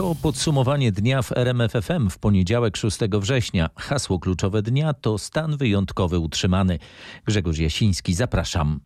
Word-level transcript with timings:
To 0.00 0.14
podsumowanie 0.22 0.92
dnia 0.92 1.22
w 1.22 1.32
RMFFM 1.32 2.10
w 2.10 2.18
poniedziałek 2.18 2.76
6 2.76 2.98
września. 3.12 3.70
Hasło 3.76 4.18
kluczowe 4.18 4.62
dnia 4.62 4.94
to 4.94 5.18
stan 5.18 5.56
wyjątkowy 5.56 6.18
utrzymany. 6.18 6.78
Grzegorz 7.24 7.58
Jasiński, 7.58 8.14
zapraszam. 8.14 8.80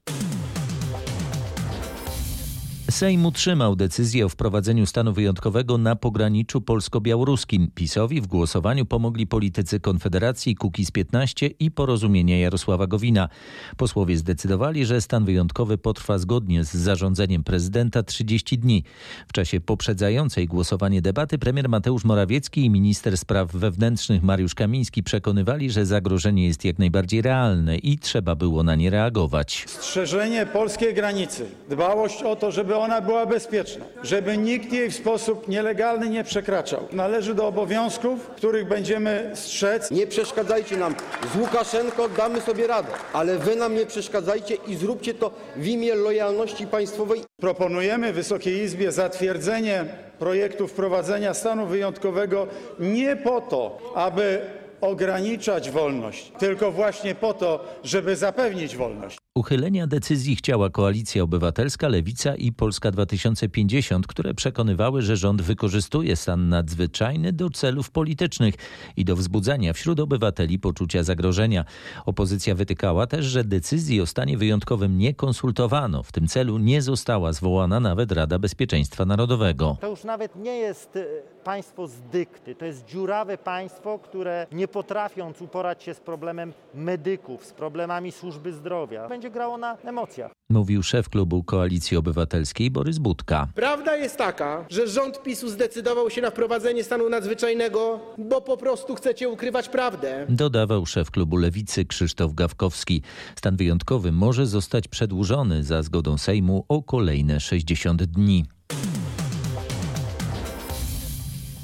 Sejm 2.91 3.27
utrzymał 3.27 3.77
decyzję 3.77 4.27
o 4.27 4.29
wprowadzeniu 4.29 4.87
stanu 4.87 5.13
wyjątkowego 5.13 5.79
na 5.79 5.97
pograniczu 5.97 6.61
polsko-białoruskim. 6.61 7.71
PiSowi 7.75 8.21
w 8.21 8.27
głosowaniu 8.27 8.87
pomogli 8.87 9.27
politycy 9.27 9.81
Konfederacji 9.81 10.55
Kukiz 10.55 10.91
15 10.91 11.47
i 11.47 11.71
Porozumienia 11.71 12.39
Jarosława 12.39 12.87
Gowina. 12.87 13.29
Posłowie 13.77 14.17
zdecydowali, 14.17 14.87
że 14.87 15.01
stan 15.01 15.25
wyjątkowy 15.25 15.79
potrwa 15.79 16.19
zgodnie 16.19 16.65
z 16.65 16.75
zarządzeniem 16.75 17.45
prezydenta 17.45 18.03
30 18.03 18.59
dni. 18.59 18.85
W 19.29 19.33
czasie 19.33 19.61
poprzedzającej 19.61 20.47
głosowanie 20.47 21.03
debaty 21.03 21.39
premier 21.39 21.69
Mateusz 21.69 22.05
Morawiecki 22.05 22.65
i 22.65 22.71
minister 22.71 23.19
spraw 23.19 23.53
wewnętrznych 23.53 24.23
Mariusz 24.23 24.55
Kamiński 24.55 25.03
przekonywali, 25.03 25.71
że 25.71 25.87
zagrożenie 25.87 26.47
jest 26.47 26.65
jak 26.65 26.79
najbardziej 26.79 27.23
realne 27.23 27.77
i 27.77 27.99
trzeba 27.99 28.35
było 28.35 28.63
na 28.63 28.75
nie 28.75 28.91
reagować. 28.91 29.65
Strzeżenie 29.69 30.47
polskiej 30.47 30.95
granicy, 30.95 31.47
dbałość 31.71 32.23
o 32.23 32.37
to, 32.37 32.53
żeby 32.53 32.74
ona 32.79 33.01
była 33.01 33.27
bezpieczna, 33.27 33.85
żeby 34.03 34.37
nikt 34.37 34.73
jej 34.73 34.91
w 34.91 34.95
sposób 34.95 35.49
nielegalny 35.49 36.09
nie 36.09 36.25
przekraczał. 36.25 36.81
Należy 36.93 37.35
do 37.35 37.47
obowiązków, 37.47 38.27
których 38.27 38.69
będziemy 38.69 39.31
strzec. 39.35 39.91
Nie 39.91 40.07
przeszkadzajcie 40.07 40.77
nam. 40.77 40.95
Z 41.35 41.37
Łukaszenko 41.37 42.09
damy 42.09 42.41
sobie 42.41 42.67
radę, 42.67 42.89
ale 43.13 43.39
wy 43.39 43.57
nam 43.57 43.75
nie 43.75 43.87
przeszkadzajcie 43.87 44.55
i 44.67 44.77
zróbcie 44.77 45.15
to 45.15 45.31
w 45.57 45.67
imię 45.67 45.95
lojalności 45.95 46.67
państwowej. 46.67 47.23
Proponujemy 47.41 48.13
Wysokiej 48.13 48.63
Izbie 48.63 48.93
zatwierdzenie 48.93 49.85
projektu 50.19 50.69
wprowadzenia 50.69 51.35
stanu 51.35 51.67
wyjątkowego 51.67 52.47
nie 52.79 53.17
po 53.17 53.41
to, 53.41 53.79
aby 53.95 54.41
ograniczać 54.85 55.71
wolność, 55.71 56.33
tylko 56.39 56.73
właśnie 56.73 57.15
po 57.15 57.35
to, 57.35 57.65
żeby 57.85 58.17
zapewnić 58.17 58.77
wolność. 58.77 59.19
Uchylenia 59.35 59.87
decyzji 59.87 60.37
chciała 60.37 60.71
Koalicja 60.71 61.23
Obywatelska, 61.23 61.89
Lewica 61.89 62.35
i 62.37 62.53
Polska 62.53 62.91
2050, 62.91 64.07
które 64.07 64.35
przekonywały, 64.35 65.03
że 65.03 65.17
rząd 65.17 65.43
wykorzystuje 65.43 66.17
stan 66.17 66.49
nadzwyczajny 66.49 67.33
do 67.33 67.51
celów 67.51 67.91
politycznych 67.91 68.55
i 68.97 69.05
do 69.05 69.17
wzbudzania 69.17 69.73
wśród 69.73 70.01
obywateli 70.01 70.59
poczucia 70.59 71.03
zagrożenia. 71.03 71.65
Opozycja 72.07 72.55
wytykała 72.55 73.07
też, 73.07 73.25
że 73.25 73.45
decyzji 73.45 74.01
o 74.01 74.07
stanie 74.07 74.39
wyjątkowym 74.39 74.99
nie 74.99 75.15
konsultowano. 75.15 76.03
W 76.03 76.13
tym 76.13 76.29
celu 76.29 76.59
nie 76.59 76.83
została 76.83 77.33
zwołana 77.33 77.81
nawet 77.81 78.13
Rada 78.13 78.39
Bezpieczeństwa 78.39 79.05
Narodowego. 79.05 79.77
To 79.81 79.89
już 79.89 80.05
nawet 80.05 80.37
nie 80.37 80.57
jest 80.57 80.97
e, 80.97 81.05
państwo 81.45 81.87
z 81.87 82.01
dykty, 82.01 82.55
to 82.55 82.65
jest 82.65 82.85
dziurawe 82.85 83.39
państwo, 83.39 83.99
które 83.99 84.47
nie 84.53 84.69
potrafiąc 84.69 85.43
uporać 85.43 85.83
się 85.83 85.95
z 85.95 86.01
problemem 86.01 86.53
medyków, 86.75 87.45
z 87.47 87.53
problemami 87.53 88.13
służby 88.13 88.53
zdrowia, 88.53 89.09
będzie 89.09 89.31
grało 89.31 89.59
na 89.59 89.77
emocjach. 89.85 90.33
Mówił 90.51 90.83
szef 90.83 91.09
klubu 91.09 91.43
Koalicji 91.43 91.97
Obywatelskiej 91.97 92.71
Borys 92.71 92.99
Budka. 92.99 93.49
Prawda 93.55 93.97
jest 93.97 94.17
taka, 94.17 94.65
że 94.69 94.87
rząd 94.89 95.23
PiSu 95.23 95.49
zdecydował 95.49 96.11
się 96.11 96.23
na 96.23 96.31
wprowadzenie 96.31 96.85
stanu 96.85 97.09
nadzwyczajnego, 97.09 98.01
bo 98.19 98.41
po 98.41 98.57
prostu 98.57 98.95
chcecie 98.95 99.29
ukrywać 99.29 99.69
prawdę. 99.69 100.27
Dodawał 100.29 100.87
szef 100.87 101.11
klubu 101.11 101.37
Lewicy 101.37 101.85
Krzysztof 101.85 102.35
Gawkowski. 102.35 103.03
Stan 103.37 103.57
wyjątkowy 103.57 104.13
może 104.13 104.47
zostać 104.47 104.89
przedłużony 104.89 105.65
za 105.65 105.83
zgodą 105.83 106.19
Sejmu 106.19 106.65
o 106.69 106.83
kolejne 106.83 107.41
60 107.41 108.03
dni. 108.03 108.45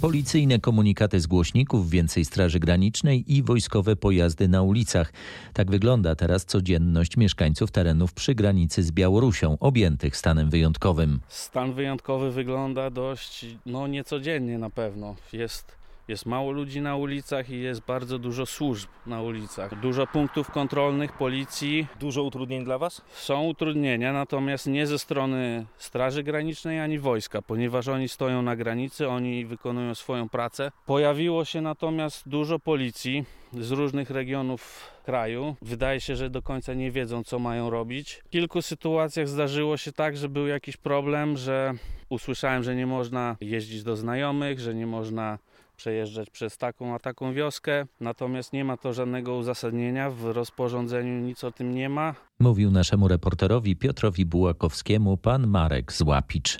Policyjne 0.01 0.59
komunikaty 0.59 1.21
z 1.21 1.27
głośników, 1.27 1.91
więcej 1.91 2.25
Straży 2.25 2.59
Granicznej 2.59 3.33
i 3.33 3.43
wojskowe 3.43 3.97
pojazdy 3.97 4.49
na 4.49 4.63
ulicach. 4.63 5.13
Tak 5.53 5.71
wygląda 5.71 6.15
teraz 6.15 6.45
codzienność 6.45 7.17
mieszkańców 7.17 7.71
terenów 7.71 8.13
przy 8.13 8.35
granicy 8.35 8.83
z 8.83 8.93
Białorusią, 8.93 9.57
objętych 9.59 10.17
stanem 10.17 10.51
wyjątkowym. 10.51 11.21
Stan 11.29 11.73
wyjątkowy 11.73 12.31
wygląda 12.31 12.91
dość, 12.91 13.47
no 13.67 13.87
niecodziennie 13.87 14.59
na 14.59 14.71
pewno. 14.71 15.17
Jest 15.33 15.80
jest 16.11 16.27
mało 16.27 16.53
ludzi 16.53 16.81
na 16.81 16.97
ulicach 16.97 17.51
i 17.51 17.61
jest 17.61 17.81
bardzo 17.81 18.19
dużo 18.19 18.47
służb 18.47 18.89
na 19.07 19.23
ulicach. 19.23 19.81
Dużo 19.81 20.07
punktów 20.07 20.51
kontrolnych 20.51 21.13
policji. 21.13 21.87
Dużo 22.01 22.23
utrudnień 22.23 22.65
dla 22.65 22.79
Was? 22.79 23.03
Są 23.13 23.45
utrudnienia, 23.45 24.13
natomiast 24.13 24.67
nie 24.67 24.87
ze 24.87 24.99
strony 24.99 25.67
Straży 25.79 26.23
Granicznej 26.23 26.81
ani 26.81 26.99
wojska, 26.99 27.43
ponieważ 27.43 27.89
oni 27.89 28.09
stoją 28.09 28.43
na 28.43 28.57
granicy, 28.57 29.09
oni 29.09 29.47
wykonują 29.47 29.95
swoją 29.95 30.29
pracę. 30.29 30.73
Pojawiło 30.87 31.45
się 31.45 31.61
natomiast 31.61 32.29
dużo 32.29 32.59
policji 32.59 33.25
z 33.53 33.71
różnych 33.71 34.11
regionów 34.11 34.91
kraju. 35.05 35.57
Wydaje 35.63 36.01
się, 36.01 36.17
że 36.17 36.31
do 36.31 36.43
końca 36.43 36.75
nie 36.75 36.91
wiedzą, 36.91 37.25
co 37.25 37.39
mają 37.39 37.71
robić. 37.71 38.23
W 38.27 38.31
kilku 38.31 38.63
sytuacjach 38.63 39.29
zdarzyło 39.29 39.77
się 39.77 39.93
tak, 39.93 40.17
że 40.17 40.29
był 40.29 40.47
jakiś 40.47 40.77
problem, 40.77 41.37
że 41.37 41.75
usłyszałem, 42.09 42.63
że 42.63 42.75
nie 42.75 42.87
można 42.87 43.37
jeździć 43.41 43.83
do 43.83 43.97
znajomych, 43.97 44.61
że 44.61 44.75
nie 44.75 44.87
można 44.87 45.39
przejeżdżać 45.81 46.31
przez 46.31 46.59
taką 46.59 46.95
a 46.95 46.99
taką 46.99 47.35
wioskę, 47.35 47.87
natomiast 48.01 48.53
nie 48.53 48.65
ma 48.65 48.77
to 48.77 48.93
żadnego 48.93 49.35
uzasadnienia, 49.35 50.11
w 50.11 50.25
rozporządzeniu 50.25 51.21
nic 51.21 51.45
o 51.45 51.53
tym 51.53 51.75
nie 51.75 51.89
ma. 51.89 52.15
Mówił 52.41 52.71
naszemu 52.71 53.09
reporterowi 53.09 53.77
Piotrowi 53.77 54.27
Bułakowskiemu 54.27 55.17
pan 55.17 55.47
Marek 55.47 55.93
Złapicz. 55.93 56.59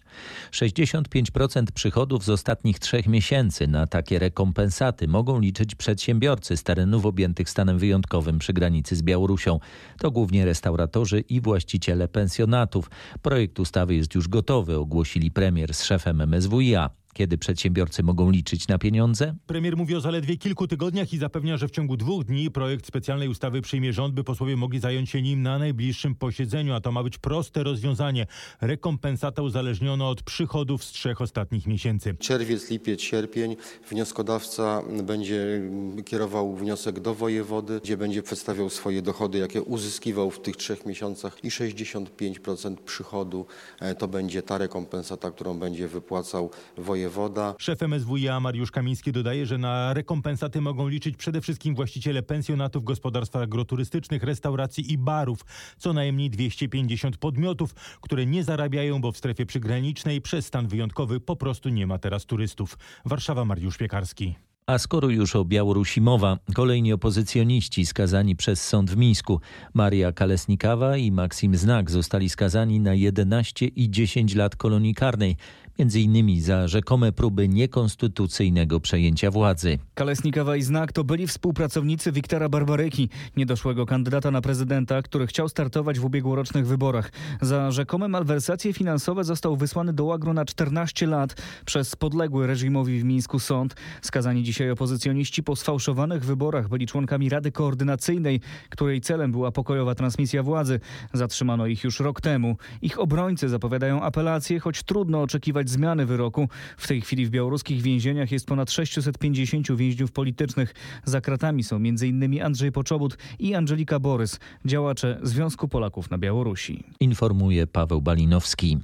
65% 0.51 1.65
przychodów 1.75 2.25
z 2.25 2.29
ostatnich 2.29 2.79
trzech 2.79 3.07
miesięcy 3.07 3.67
na 3.67 3.87
takie 3.87 4.19
rekompensaty 4.19 5.09
mogą 5.09 5.41
liczyć 5.41 5.75
przedsiębiorcy 5.75 6.57
z 6.57 6.63
terenów 6.63 7.07
objętych 7.07 7.51
stanem 7.51 7.79
wyjątkowym 7.79 8.39
przy 8.39 8.53
granicy 8.53 8.97
z 8.97 9.03
Białorusią. 9.03 9.61
To 9.99 10.11
głównie 10.11 10.45
restauratorzy 10.45 11.21
i 11.21 11.41
właściciele 11.41 12.09
pensjonatów. 12.09 12.91
Projekt 13.23 13.61
ustawy 13.61 13.95
jest 13.95 14.15
już 14.15 14.29
gotowy, 14.29 14.77
ogłosili 14.77 15.31
premier 15.31 15.75
z 15.75 15.85
szefem 15.85 16.21
MSWiA. 16.21 16.91
Kiedy 17.15 17.39
przedsiębiorcy 17.39 18.03
mogą 18.03 18.31
liczyć 18.31 18.69
na 18.69 18.79
pieniądze? 18.79 19.35
Premier 19.47 19.77
mówi 19.77 19.95
o 19.97 20.01
zaledwie 20.01 20.37
kilku 20.37 20.67
tygodniach 20.67 21.13
i 21.13 21.19
zapewnia, 21.19 21.57
że 21.57 21.69
w 21.69 21.71
ciągu 21.71 21.97
dwóch 21.97 22.25
dni 22.25 22.51
projekt 22.51 22.87
specjalnej 22.87 23.29
ustawy 23.29 23.63
przyjmie 23.63 23.93
rząd, 23.93 24.15
by 24.15 24.25
posłowie 24.25 24.57
mogli 24.57 24.81
zająć 24.81 25.11
się 25.11 25.23
nim 25.23 25.43
na 25.43 25.59
najbliższym 25.71 26.15
posiedzeniu, 26.15 26.75
a 26.75 26.81
to 26.81 26.93
ma 26.93 27.03
być 27.03 27.19
proste 27.19 27.63
rozwiązanie. 27.63 28.27
Rekompensata 28.61 29.43
uzależniona 29.43 30.09
od 30.09 30.23
przychodów 30.23 30.85
z 30.85 30.93
trzech 30.93 31.21
ostatnich 31.21 31.67
miesięcy. 31.67 32.15
Czerwiec, 32.19 32.71
lipiec, 32.71 33.01
sierpień 33.01 33.57
wnioskodawca 33.91 34.83
będzie 35.03 35.61
kierował 36.05 36.55
wniosek 36.55 37.01
do 37.01 37.15
wojewody, 37.15 37.81
gdzie 37.85 37.97
będzie 37.97 38.23
przedstawiał 38.23 38.71
swoje 38.71 39.03
dochody, 39.03 39.39
jakie 39.39 39.63
uzyskiwał 39.63 40.31
w 40.31 40.41
tych 40.41 40.57
trzech 40.57 40.87
miesiącach 40.87 41.45
i 41.45 41.51
65% 41.51 42.77
przychodu 42.77 43.47
e, 43.81 43.95
to 43.95 44.09
będzie 44.09 44.43
ta 44.43 44.59
rekompensata, 44.59 45.31
którą 45.31 45.59
będzie 45.59 45.89
wypłacał 45.89 46.51
wojewoda 46.77 47.11
wojewoda. 47.11 47.55
Szef 47.59 47.83
MSWiA 47.83 48.41
Mariusz 48.41 48.71
Kamiński 48.71 49.13
dodaje, 49.13 49.47
że 49.47 49.59
na 49.59 49.95
rekompensaty 49.95 50.61
mogą 50.61 50.89
liczyć 50.89 51.17
przede 51.17 51.41
wszystkim 51.41 51.75
właściciele 51.75 52.23
pensjonatów, 52.23 52.85
gospodarstw 52.85 53.37
agroturystycznych, 53.37 54.23
restauracji 54.23 54.93
i 54.93 54.99
barów. 54.99 55.45
Co 55.79 55.93
najmniej 55.93 56.31
250 56.31 57.17
podmiotów, 57.17 57.75
które 58.01 58.27
nie 58.27 58.45
zarabiają, 58.45 59.01
bo 59.01 59.13
w 59.13 59.17
strefie 59.17 59.47
przygranicznej 59.47 60.21
przez 60.21 60.47
stan 60.47 60.69
wyjątkowy 60.69 61.21
po 61.21 61.37
prostu 61.37 61.69
nie 61.69 61.87
ma 61.87 61.99
teraz 61.99 62.27
turystów. 62.27 62.79
Warszawa 63.05 63.45
Mariusz 63.45 63.79
Piekarski. 63.79 64.35
A 64.71 64.79
skoro 64.79 65.09
już 65.09 65.37
o 65.37 65.45
Białorusi 65.45 66.01
mowa, 66.01 66.39
kolejni 66.55 66.93
opozycjoniści 66.93 67.87
skazani 67.87 68.37
przez 68.37 68.69
sąd 68.69 68.91
w 68.91 68.97
Mińsku, 68.97 69.41
Maria 69.75 70.13
Kalesnikawa 70.13 70.97
i 70.97 71.13
Maksim 71.13 71.57
Znak 71.57 71.91
zostali 71.91 72.29
skazani 72.29 72.81
na 72.81 72.95
11 72.95 73.67
i 73.67 73.91
10 73.91 74.35
lat 74.35 74.57
kolonii 74.57 74.95
karnej 74.95 75.37
innymi 75.79 76.41
za 76.41 76.69
rzekome 76.69 77.13
próby 77.13 77.49
niekonstytucyjnego 77.49 78.81
przejęcia 78.81 79.31
władzy. 79.31 79.79
Kalesnikowa 79.95 80.57
i 80.57 80.63
Znak 80.63 80.93
to 80.93 81.05
byli 81.05 81.27
współpracownicy 81.27 82.13
Wiktora 82.13 82.49
Barbaryki, 82.49 83.09
niedoszłego 83.37 83.87
kandydata 83.87 84.31
na 84.31 84.41
prezydenta, 84.41 85.03
który 85.03 85.27
chciał 85.27 85.49
startować 85.49 85.99
w 85.99 86.05
ubiegłorocznych 86.05 86.67
wyborach. 86.67 87.13
Za 87.41 87.71
rzekome 87.71 88.09
malwersacje 88.09 88.73
finansowe 88.73 89.25
został 89.25 89.57
wysłany 89.57 89.93
do 89.93 90.05
łagru 90.05 90.33
na 90.33 90.45
14 90.45 91.07
lat 91.07 91.43
przez 91.65 91.97
podległy 91.97 92.47
reżimowi 92.47 93.01
w 93.01 93.05
Mińsku 93.05 93.39
sąd. 93.39 93.75
Skazani 94.03 94.43
dzisiaj 94.43 94.71
opozycjoniści 94.71 95.43
po 95.43 95.57
sfałszowanych 95.57 96.25
wyborach 96.25 96.69
byli 96.69 96.87
członkami 96.87 97.29
Rady 97.29 97.53
Koordynacyjnej, 97.53 98.41
której 98.69 99.01
celem 99.01 99.33
była 99.33 99.53
pokojowa 99.53 99.95
transmisja 99.95 100.43
władzy. 100.43 100.81
Zatrzymano 101.13 101.67
ich 101.67 101.85
już 101.85 102.01
rok 102.01 102.21
temu. 102.21 102.57
Ich 102.83 103.01
obrońcy 103.01 103.49
zapowiadają 103.49 104.03
apelację, 104.03 104.61
choć 104.61 104.83
trudno 104.83 105.23
oczekiwać 105.23 105.60
zmiany 105.69 106.07
wyroku. 106.07 106.49
W 106.77 106.89
tej 106.89 107.01
chwili 107.01 107.27
w 107.27 107.31
białoruskich 107.31 107.83
więzieniach 107.83 108.33
jest 108.33 108.47
ponad 108.47 108.71
650 108.71 109.73
więźniów 109.77 110.13
politycznych. 110.13 110.75
Za 111.05 111.21
kratami 111.21 111.65
są 111.65 111.77
m.in. 111.77 112.43
Andrzej 112.43 112.73
Poczobut 112.73 113.19
i 113.39 113.55
Angelika 113.55 113.99
Borys, 113.99 114.39
działacze 114.65 115.19
Związku 115.23 115.69
Polaków 115.69 116.11
na 116.11 116.19
Białorusi. 116.19 116.85
Informuje 117.01 117.67
Paweł 117.67 118.01
Balinowski. 118.01 118.79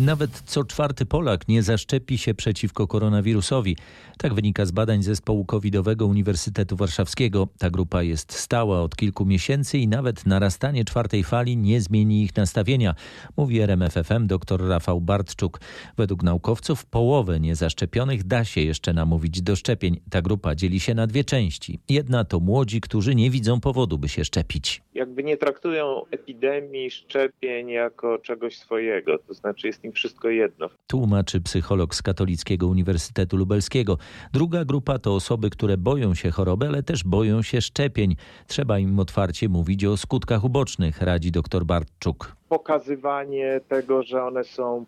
Nawet 0.00 0.42
co 0.46 0.64
czwarty 0.64 1.06
Polak 1.06 1.48
nie 1.48 1.62
zaszczepi 1.62 2.18
się 2.18 2.34
przeciwko 2.34 2.86
koronawirusowi. 2.86 3.76
Tak 4.18 4.34
wynika 4.34 4.66
z 4.66 4.70
badań 4.70 5.02
zespołu 5.02 5.44
covidowego 5.44 6.06
Uniwersytetu 6.06 6.76
Warszawskiego. 6.76 7.48
Ta 7.58 7.70
grupa 7.70 8.02
jest 8.02 8.32
stała 8.32 8.82
od 8.82 8.96
kilku 8.96 9.26
miesięcy 9.26 9.78
i 9.78 9.88
nawet 9.88 10.26
narastanie 10.26 10.84
czwartej 10.84 11.24
fali 11.24 11.56
nie 11.56 11.80
zmieni 11.80 12.22
ich 12.22 12.36
nastawienia, 12.36 12.94
mówi 13.36 13.60
RMFFM 13.60 14.26
dr 14.26 14.68
Rafał 14.68 15.00
Bartczuk. 15.00 15.60
Według 15.96 16.22
naukowców 16.22 16.86
połowę 16.86 17.40
niezaszczepionych 17.40 18.24
da 18.24 18.44
się 18.44 18.60
jeszcze 18.60 18.92
namówić 18.92 19.42
do 19.42 19.56
szczepień. 19.56 20.00
Ta 20.10 20.22
grupa 20.22 20.54
dzieli 20.54 20.80
się 20.80 20.94
na 20.94 21.06
dwie 21.06 21.24
części. 21.24 21.78
Jedna 21.88 22.24
to 22.24 22.40
młodzi, 22.40 22.80
którzy 22.80 23.14
nie 23.14 23.30
widzą 23.30 23.60
powodu, 23.60 23.98
by 23.98 24.08
się 24.08 24.24
szczepić. 24.24 24.83
Jakby 24.94 25.24
nie 25.24 25.36
traktują 25.36 26.02
epidemii, 26.10 26.90
szczepień 26.90 27.68
jako 27.68 28.18
czegoś 28.18 28.58
swojego, 28.58 29.18
to 29.18 29.34
znaczy 29.34 29.66
jest 29.66 29.84
im 29.84 29.92
wszystko 29.92 30.28
jedno. 30.28 30.68
Tłumaczy 30.86 31.40
psycholog 31.40 31.94
z 31.94 32.02
Katolickiego 32.02 32.66
Uniwersytetu 32.66 33.36
Lubelskiego. 33.36 33.98
Druga 34.32 34.64
grupa 34.64 34.98
to 34.98 35.14
osoby, 35.14 35.50
które 35.50 35.76
boją 35.76 36.14
się 36.14 36.30
choroby, 36.30 36.66
ale 36.66 36.82
też 36.82 37.04
boją 37.04 37.42
się 37.42 37.60
szczepień. 37.60 38.16
Trzeba 38.46 38.78
im 38.78 38.98
otwarcie 38.98 39.48
mówić 39.48 39.84
o 39.84 39.96
skutkach 39.96 40.44
ubocznych, 40.44 41.02
radzi 41.02 41.32
dr 41.32 41.64
Bartczuk 41.64 42.36
pokazywanie 42.48 43.60
tego, 43.68 44.02
że 44.02 44.24
one 44.24 44.44
są 44.44 44.84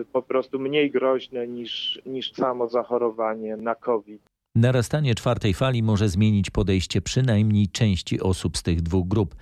y, 0.00 0.04
po 0.12 0.22
prostu 0.22 0.58
mniej 0.58 0.90
groźne 0.90 1.46
niż, 1.48 2.02
niż 2.06 2.32
samo 2.32 2.68
zachorowanie 2.68 3.56
na 3.56 3.74
COVID. 3.74 4.27
Narastanie 4.58 5.14
czwartej 5.14 5.54
fali 5.54 5.82
może 5.82 6.08
zmienić 6.08 6.50
podejście 6.50 7.02
przynajmniej 7.02 7.68
części 7.68 8.20
osób 8.20 8.58
z 8.58 8.62
tych 8.62 8.82
dwóch 8.82 9.08
grup. 9.08 9.34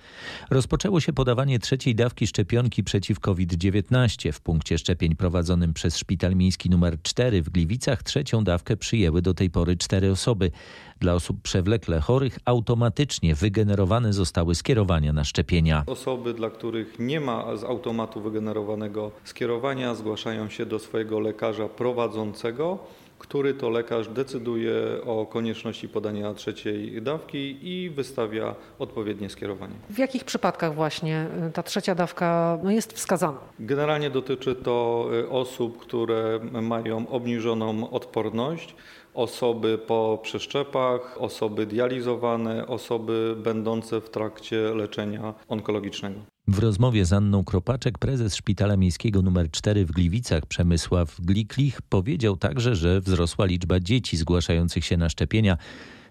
Rozpoczęło 0.49 0.99
się 0.99 1.13
podawanie 1.13 1.59
trzeciej 1.59 1.95
dawki 1.95 2.27
szczepionki 2.27 2.83
przeciw 2.83 3.19
COVID-19. 3.19 4.31
W 4.31 4.41
punkcie 4.41 4.77
szczepień 4.77 5.15
prowadzonym 5.15 5.73
przez 5.73 5.97
Szpital 5.97 6.35
Miejski 6.35 6.69
nr 6.73 7.01
4 7.01 7.41
w 7.41 7.49
Gliwicach 7.49 8.03
trzecią 8.03 8.43
dawkę 8.43 8.77
przyjęły 8.77 9.21
do 9.21 9.33
tej 9.33 9.49
pory 9.49 9.77
cztery 9.77 10.11
osoby. 10.11 10.51
Dla 10.99 11.13
osób 11.13 11.41
przewlekle 11.41 11.99
chorych 11.99 12.39
automatycznie 12.45 13.35
wygenerowane 13.35 14.13
zostały 14.13 14.55
skierowania 14.55 15.13
na 15.13 15.23
szczepienia. 15.23 15.83
Osoby, 15.85 16.33
dla 16.33 16.49
których 16.49 16.99
nie 16.99 17.19
ma 17.19 17.57
z 17.57 17.63
automatu 17.63 18.21
wygenerowanego 18.21 19.11
skierowania, 19.23 19.95
zgłaszają 19.95 20.49
się 20.49 20.65
do 20.65 20.79
swojego 20.79 21.19
lekarza 21.19 21.69
prowadzącego 21.69 22.79
który 23.19 23.53
to 23.53 23.69
lekarz 23.69 24.07
decyduje 24.07 24.73
o 25.05 25.25
konieczności 25.25 25.89
podania 25.89 26.33
trzeciej 26.33 27.01
dawki 27.01 27.57
i 27.61 27.89
wystawia 27.89 28.55
odpowiednie 28.79 29.29
skierowanie. 29.29 29.73
W 29.89 29.97
jakich 29.97 30.23
przypadkach 30.23 30.75
właśnie 30.75 31.27
y, 31.49 31.51
ta 31.51 31.63
trzecia 31.63 31.95
dawka 31.95 32.59
no, 32.63 32.71
jest 32.71 32.93
wskazana? 32.93 33.39
Generalnie 33.59 34.09
dotyczy 34.09 34.55
to 34.55 35.07
y, 35.13 35.29
osób, 35.29 35.77
które 35.77 36.39
mają 36.61 37.07
obniżoną 37.07 37.89
odporność, 37.89 38.75
osoby 39.17 39.77
po 39.77 40.19
przeszczepach, 40.23 41.17
osoby 41.19 41.65
dializowane, 41.65 42.67
osoby 42.67 43.35
będące 43.43 44.01
w 44.01 44.09
trakcie 44.09 44.57
leczenia 44.57 45.33
onkologicznego. 45.47 46.19
W 46.47 46.59
rozmowie 46.59 47.05
z 47.05 47.13
Anną 47.13 47.43
Kropaczek 47.43 47.97
prezes 47.97 48.35
Szpitala 48.35 48.77
Miejskiego 48.77 49.19
nr 49.19 49.51
4 49.51 49.85
w 49.85 49.91
Gliwicach 49.91 50.45
Przemysław 50.45 51.21
Gliklich 51.21 51.81
powiedział 51.81 52.37
także, 52.37 52.75
że 52.75 53.01
wzrosła 53.01 53.45
liczba 53.45 53.79
dzieci 53.79 54.17
zgłaszających 54.17 54.85
się 54.85 54.97
na 54.97 55.09
szczepienia. 55.09 55.57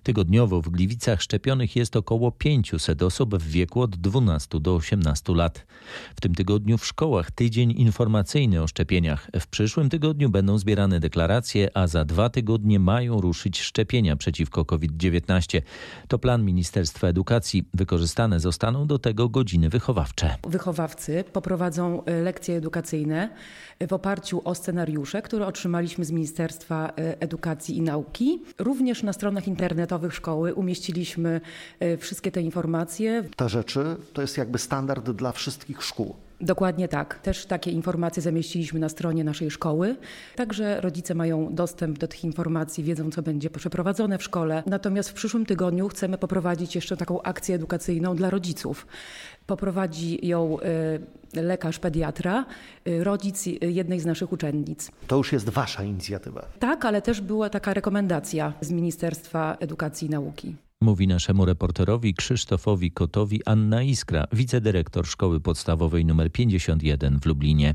Tygodniowo 0.06 0.62
w 0.62 0.68
Gliwicach 0.68 1.22
szczepionych 1.22 1.76
jest 1.76 1.96
około 1.96 2.32
500 2.32 3.02
osób 3.02 3.36
w 3.36 3.50
wieku 3.50 3.80
od 3.80 3.96
12 3.96 4.60
do 4.60 4.74
18 4.74 5.34
lat. 5.34 5.66
W 6.16 6.20
tym 6.20 6.34
tygodniu 6.34 6.78
w 6.78 6.86
szkołach 6.86 7.30
tydzień 7.30 7.70
informacyjny 7.70 8.62
o 8.62 8.66
szczepieniach. 8.66 9.30
W 9.40 9.46
przyszłym 9.46 9.88
tygodniu 9.90 10.30
będą 10.30 10.58
zbierane 10.58 11.00
deklaracje, 11.00 11.76
a 11.76 11.86
za 11.86 12.04
dwa 12.04 12.30
tygodnie 12.30 12.80
mają 12.80 13.20
ruszyć 13.20 13.60
szczepienia 13.60 14.16
przeciwko 14.16 14.64
COVID-19. 14.64 15.62
To 16.08 16.18
plan 16.18 16.44
Ministerstwa 16.44 17.08
Edukacji. 17.08 17.68
Wykorzystane 17.74 18.40
zostaną 18.40 18.86
do 18.86 18.98
tego 18.98 19.28
godziny 19.28 19.68
wychowawcze. 19.68 20.36
Wychowawcy 20.48 21.24
poprowadzą 21.32 22.04
e, 22.04 22.22
lekcje 22.22 22.56
edukacyjne 22.56 23.28
w 23.88 23.92
oparciu 23.92 24.42
o 24.44 24.54
scenariusze, 24.54 25.22
które 25.22 25.46
otrzymaliśmy 25.46 26.04
z 26.04 26.10
Ministerstwa 26.10 26.88
e, 26.88 27.20
Edukacji 27.20 27.76
i 27.76 27.82
Nauki. 27.82 28.42
Również 28.58 29.02
na 29.02 29.12
stronach 29.12 29.48
internetowych 29.48 29.95
szkoły 30.10 30.54
umieściliśmy 30.54 31.40
e, 31.80 31.96
wszystkie 31.96 32.32
te 32.32 32.40
informacje. 32.40 33.24
Te 33.36 33.48
rzeczy 33.48 33.96
to 34.12 34.22
jest 34.22 34.38
jakby 34.38 34.58
standard 34.58 35.10
dla 35.10 35.32
wszystkich 35.32 35.82
szkół. 35.82 36.25
Dokładnie 36.40 36.88
tak. 36.88 37.18
Też 37.18 37.46
takie 37.46 37.70
informacje 37.70 38.22
zamieściliśmy 38.22 38.80
na 38.80 38.88
stronie 38.88 39.24
naszej 39.24 39.50
szkoły. 39.50 39.96
Także 40.36 40.80
rodzice 40.80 41.14
mają 41.14 41.54
dostęp 41.54 41.98
do 41.98 42.08
tych 42.08 42.24
informacji, 42.24 42.84
wiedzą, 42.84 43.10
co 43.10 43.22
będzie 43.22 43.50
przeprowadzone 43.50 44.18
w 44.18 44.22
szkole. 44.22 44.62
Natomiast 44.66 45.10
w 45.10 45.12
przyszłym 45.12 45.46
tygodniu 45.46 45.88
chcemy 45.88 46.18
poprowadzić 46.18 46.74
jeszcze 46.74 46.96
taką 46.96 47.22
akcję 47.22 47.54
edukacyjną 47.54 48.16
dla 48.16 48.30
rodziców. 48.30 48.86
Poprowadzi 49.46 50.26
ją 50.26 50.58
y, 51.34 51.42
lekarz 51.42 51.78
pediatra, 51.78 52.44
y, 52.88 53.04
rodzic 53.04 53.46
jednej 53.60 54.00
z 54.00 54.06
naszych 54.06 54.32
uczennic. 54.32 54.90
To 55.06 55.16
już 55.16 55.32
jest 55.32 55.48
Wasza 55.48 55.82
inicjatywa. 55.82 56.46
Tak, 56.58 56.84
ale 56.84 57.02
też 57.02 57.20
była 57.20 57.50
taka 57.50 57.74
rekomendacja 57.74 58.52
z 58.60 58.70
Ministerstwa 58.70 59.56
Edukacji 59.60 60.06
i 60.06 60.10
Nauki. 60.10 60.56
Mówi 60.80 61.06
naszemu 61.06 61.44
reporterowi 61.44 62.14
Krzysztofowi 62.14 62.90
Kotowi 62.90 63.44
Anna 63.44 63.82
Iskra, 63.82 64.24
wicedyrektor 64.32 65.06
Szkoły 65.06 65.40
Podstawowej 65.40 66.02
nr 66.02 66.32
51 66.32 67.20
w 67.20 67.26
Lublinie. 67.26 67.74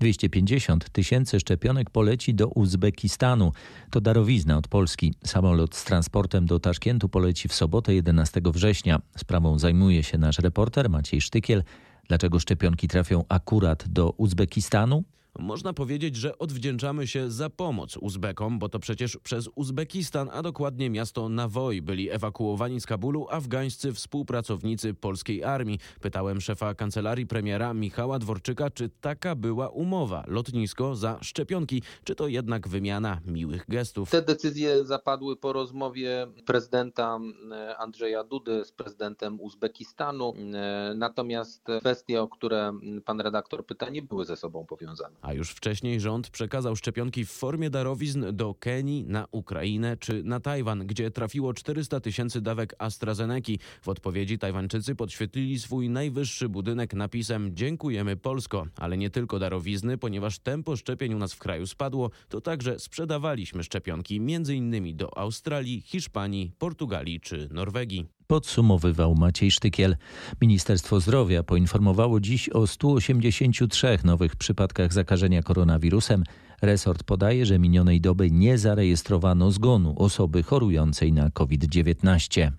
250 0.00 0.90
tysięcy 0.90 1.40
szczepionek 1.40 1.90
poleci 1.90 2.34
do 2.34 2.48
Uzbekistanu. 2.48 3.52
To 3.90 4.00
darowizna 4.00 4.58
od 4.58 4.68
Polski. 4.68 5.14
Samolot 5.24 5.74
z 5.74 5.84
transportem 5.84 6.46
do 6.46 6.60
Taszkentu 6.60 7.08
poleci 7.08 7.48
w 7.48 7.54
sobotę 7.54 7.94
11 7.94 8.40
września. 8.44 9.00
Sprawą 9.16 9.58
zajmuje 9.58 10.02
się 10.02 10.18
nasz 10.18 10.38
reporter 10.38 10.90
Maciej 10.90 11.20
Sztykiel. 11.20 11.62
Dlaczego 12.08 12.40
szczepionki 12.40 12.88
trafią 12.88 13.24
akurat 13.28 13.88
do 13.88 14.10
Uzbekistanu? 14.10 15.04
Można 15.38 15.72
powiedzieć, 15.72 16.16
że 16.16 16.38
odwdzięczamy 16.38 17.06
się 17.06 17.30
za 17.30 17.50
pomoc 17.50 17.96
Uzbekom, 17.96 18.58
bo 18.58 18.68
to 18.68 18.78
przecież 18.78 19.16
przez 19.16 19.48
Uzbekistan, 19.54 20.30
a 20.32 20.42
dokładnie 20.42 20.90
miasto 20.90 21.28
Nawoi 21.28 21.82
byli 21.82 22.10
ewakuowani 22.10 22.80
z 22.80 22.86
Kabulu 22.86 23.26
afgańscy 23.30 23.92
współpracownicy 23.92 24.94
polskiej 24.94 25.44
armii. 25.44 25.78
Pytałem 26.00 26.40
szefa 26.40 26.74
kancelarii 26.74 27.26
premiera 27.26 27.74
Michała 27.74 28.18
Dworczyka, 28.18 28.70
czy 28.70 28.90
taka 29.00 29.34
była 29.34 29.68
umowa, 29.68 30.24
lotnisko 30.26 30.96
za 30.96 31.18
szczepionki, 31.22 31.82
czy 32.04 32.14
to 32.14 32.28
jednak 32.28 32.68
wymiana 32.68 33.20
miłych 33.26 33.64
gestów. 33.68 34.10
Te 34.10 34.22
decyzje 34.22 34.84
zapadły 34.84 35.36
po 35.36 35.52
rozmowie 35.52 36.26
prezydenta 36.46 37.18
e, 37.52 37.76
Andrzeja 37.76 38.24
Dudy 38.24 38.64
z 38.64 38.72
prezydentem 38.72 39.40
Uzbekistanu, 39.40 40.34
e, 40.54 40.94
natomiast 40.96 41.66
kwestie, 41.80 42.22
o 42.22 42.28
które 42.28 42.72
pan 43.04 43.20
redaktor 43.20 43.66
pyta, 43.66 43.88
nie 43.90 44.02
były 44.02 44.24
ze 44.24 44.36
sobą 44.36 44.66
powiązane. 44.66 45.23
A 45.24 45.32
już 45.32 45.50
wcześniej 45.50 46.00
rząd 46.00 46.30
przekazał 46.30 46.76
szczepionki 46.76 47.24
w 47.24 47.30
formie 47.30 47.70
darowizn 47.70 48.24
do 48.32 48.54
Kenii, 48.54 49.04
na 49.04 49.26
Ukrainę 49.30 49.96
czy 49.96 50.22
na 50.22 50.40
Tajwan, 50.40 50.86
gdzie 50.86 51.10
trafiło 51.10 51.54
400 51.54 52.00
tysięcy 52.00 52.40
dawek 52.40 52.74
AstraZeneca. 52.78 53.52
W 53.82 53.88
odpowiedzi 53.88 54.38
Tajwańczycy 54.38 54.94
podświetlili 54.94 55.58
swój 55.58 55.90
najwyższy 55.90 56.48
budynek 56.48 56.94
napisem 56.94 57.56
Dziękujemy 57.56 58.16
Polsko, 58.16 58.66
ale 58.76 58.96
nie 58.96 59.10
tylko 59.10 59.38
darowizny, 59.38 59.98
ponieważ 59.98 60.38
tempo 60.38 60.76
szczepień 60.76 61.14
u 61.14 61.18
nas 61.18 61.32
w 61.34 61.38
kraju 61.38 61.66
spadło, 61.66 62.10
to 62.28 62.40
także 62.40 62.78
sprzedawaliśmy 62.78 63.64
szczepionki 63.64 64.16
m.in. 64.16 64.96
do 64.96 65.18
Australii, 65.18 65.80
Hiszpanii, 65.80 66.52
Portugalii 66.58 67.20
czy 67.20 67.48
Norwegii. 67.52 68.06
Podsumowywał 68.26 69.14
Maciej 69.14 69.50
Sztykiel. 69.50 69.96
Ministerstwo 70.40 71.00
Zdrowia 71.00 71.42
poinformowało 71.42 72.20
dziś 72.20 72.48
o 72.48 72.66
183 72.66 73.98
nowych 74.04 74.36
przypadkach 74.36 74.92
zakażenia 74.92 75.42
koronawirusem. 75.42 76.24
Resort 76.62 77.02
podaje, 77.02 77.46
że 77.46 77.58
minionej 77.58 78.00
doby 78.00 78.30
nie 78.30 78.58
zarejestrowano 78.58 79.50
zgonu 79.50 79.94
osoby 79.98 80.42
chorującej 80.42 81.12
na 81.12 81.30
COVID-19. 81.30 82.50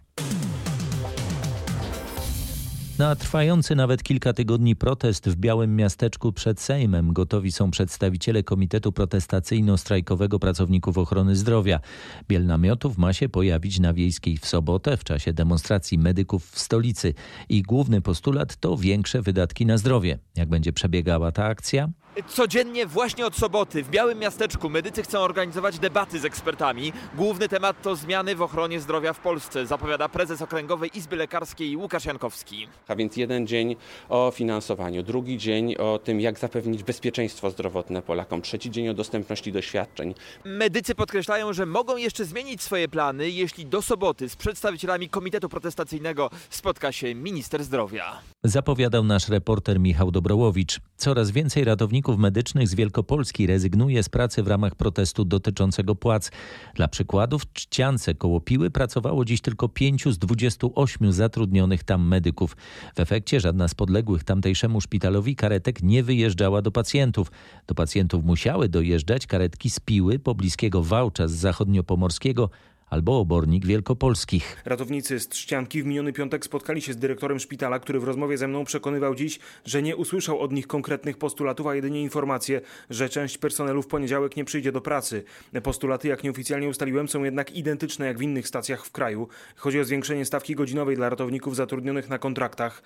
Na 2.99 3.15
trwający 3.15 3.75
nawet 3.75 4.03
kilka 4.03 4.33
tygodni 4.33 4.75
protest 4.75 5.29
w 5.29 5.35
Białym 5.35 5.75
Miasteczku 5.75 6.31
przed 6.31 6.61
Sejmem 6.61 7.13
gotowi 7.13 7.51
są 7.51 7.71
przedstawiciele 7.71 8.43
Komitetu 8.43 8.91
Protestacyjno-Strajkowego 8.91 10.39
Pracowników 10.39 10.97
Ochrony 10.97 11.35
Zdrowia. 11.35 11.79
Biel 12.27 12.45
namiotów 12.45 12.97
ma 12.97 13.13
się 13.13 13.29
pojawić 13.29 13.79
na 13.79 13.93
Wiejskiej 13.93 14.37
w 14.37 14.45
sobotę 14.45 14.97
w 14.97 15.03
czasie 15.03 15.33
demonstracji 15.33 15.97
medyków 15.97 16.49
w 16.51 16.59
stolicy. 16.59 17.13
Ich 17.49 17.63
główny 17.63 18.01
postulat 18.01 18.55
to 18.55 18.77
większe 18.77 19.21
wydatki 19.21 19.65
na 19.65 19.77
zdrowie. 19.77 20.19
Jak 20.35 20.49
będzie 20.49 20.73
przebiegała 20.73 21.31
ta 21.31 21.45
akcja? 21.45 21.89
Codziennie 22.23 22.87
właśnie 22.87 23.25
od 23.25 23.35
soboty 23.35 23.83
w 23.83 23.89
Białym 23.89 24.19
Miasteczku 24.19 24.69
medycy 24.69 25.03
chcą 25.03 25.19
organizować 25.19 25.79
debaty 25.79 26.19
z 26.19 26.25
ekspertami. 26.25 26.93
Główny 27.15 27.49
temat 27.49 27.81
to 27.81 27.95
zmiany 27.95 28.35
w 28.35 28.41
ochronie 28.41 28.79
zdrowia 28.79 29.13
w 29.13 29.19
Polsce, 29.19 29.65
zapowiada 29.65 30.09
prezes 30.09 30.41
Okręgowej 30.41 30.97
Izby 30.97 31.15
Lekarskiej 31.15 31.77
Łukasz 31.77 32.05
Jankowski. 32.05 32.67
A 32.87 32.95
więc 32.95 33.17
jeden 33.17 33.47
dzień 33.47 33.75
o 34.09 34.31
finansowaniu, 34.35 35.03
drugi 35.03 35.37
dzień 35.37 35.75
o 35.75 35.99
tym, 35.99 36.21
jak 36.21 36.39
zapewnić 36.39 36.83
bezpieczeństwo 36.83 37.49
zdrowotne 37.51 38.01
Polakom, 38.01 38.41
trzeci 38.41 38.71
dzień 38.71 38.89
o 38.89 38.93
dostępności 38.93 39.51
do 39.51 39.61
świadczeń. 39.61 40.13
Medycy 40.45 40.95
podkreślają, 40.95 41.53
że 41.53 41.65
mogą 41.65 41.97
jeszcze 41.97 42.25
zmienić 42.25 42.61
swoje 42.61 42.87
plany, 42.87 43.29
jeśli 43.29 43.65
do 43.65 43.81
soboty 43.81 44.29
z 44.29 44.35
przedstawicielami 44.35 45.09
Komitetu 45.09 45.49
Protestacyjnego 45.49 46.29
spotka 46.49 46.91
się 46.91 47.15
minister 47.15 47.63
zdrowia. 47.63 48.19
Zapowiadał 48.43 49.03
nasz 49.03 49.29
reporter 49.29 49.79
Michał 49.79 50.11
Dobrołowicz. 50.11 50.79
Coraz 50.97 51.31
więcej 51.31 51.63
ratowników 51.63 52.04
medycznych 52.07 52.67
z 52.67 52.75
Wielkopolski 52.75 53.47
rezygnuje 53.47 54.03
z 54.03 54.09
pracy 54.09 54.43
w 54.43 54.47
ramach 54.47 54.75
protestu 54.75 55.25
dotyczącego 55.25 55.95
płac. 55.95 56.31
Dla 56.75 56.87
przykładu 56.87 57.39
w 57.39 57.53
Czciance 57.53 58.15
koło 58.15 58.41
Piły 58.41 58.69
pracowało 58.71 59.25
dziś 59.25 59.41
tylko 59.41 59.69
5 59.69 60.03
z 60.13 60.17
28 60.17 61.11
zatrudnionych 61.11 61.83
tam 61.83 62.07
medyków. 62.07 62.57
W 62.95 62.99
efekcie 62.99 63.39
żadna 63.39 63.67
z 63.67 63.75
podległych 63.75 64.23
tamtejszemu 64.23 64.81
szpitalowi 64.81 65.35
karetek 65.35 65.83
nie 65.83 66.03
wyjeżdżała 66.03 66.61
do 66.61 66.71
pacjentów. 66.71 67.31
Do 67.67 67.75
pacjentów 67.75 68.25
musiały 68.25 68.69
dojeżdżać 68.69 69.27
karetki 69.27 69.69
z 69.69 69.79
Piły, 69.79 70.19
pobliskiego 70.19 70.83
Wałcza 70.83 71.27
z 71.27 71.31
zachodniopomorskiego, 71.31 72.49
albo 72.89 73.19
obornik 73.19 73.65
wielkopolskich. 73.65 74.61
Ratownicy 74.65 75.19
z 75.19 75.27
Trzcianki 75.27 75.83
w 75.83 75.85
miniony 75.85 76.13
piątek 76.13 76.45
spotkali 76.45 76.81
się 76.81 76.93
z 76.93 76.97
dyrektorem 76.97 77.39
szpitala, 77.39 77.79
który 77.79 77.99
w 77.99 78.03
rozmowie 78.03 78.37
ze 78.37 78.47
mną 78.47 78.65
przekonywał 78.65 79.15
dziś, 79.15 79.39
że 79.65 79.81
nie 79.81 79.95
usłyszał 79.95 80.39
od 80.39 80.51
nich 80.51 80.67
konkretnych 80.67 81.17
postulatów, 81.17 81.67
a 81.67 81.75
jedynie 81.75 82.01
informację, 82.01 82.61
że 82.89 83.09
część 83.09 83.37
personelu 83.37 83.81
w 83.81 83.87
poniedziałek 83.87 84.37
nie 84.37 84.45
przyjdzie 84.45 84.71
do 84.71 84.81
pracy. 84.81 85.23
Postulaty, 85.63 86.07
jak 86.07 86.23
nieoficjalnie 86.23 86.69
ustaliłem, 86.69 87.07
są 87.07 87.23
jednak 87.23 87.51
identyczne 87.51 88.05
jak 88.05 88.17
w 88.17 88.21
innych 88.21 88.47
stacjach 88.47 88.85
w 88.85 88.91
kraju. 88.91 89.27
Chodzi 89.55 89.79
o 89.79 89.85
zwiększenie 89.85 90.25
stawki 90.25 90.55
godzinowej 90.55 90.95
dla 90.95 91.09
ratowników 91.09 91.55
zatrudnionych 91.55 92.09
na 92.09 92.17
kontraktach. 92.17 92.83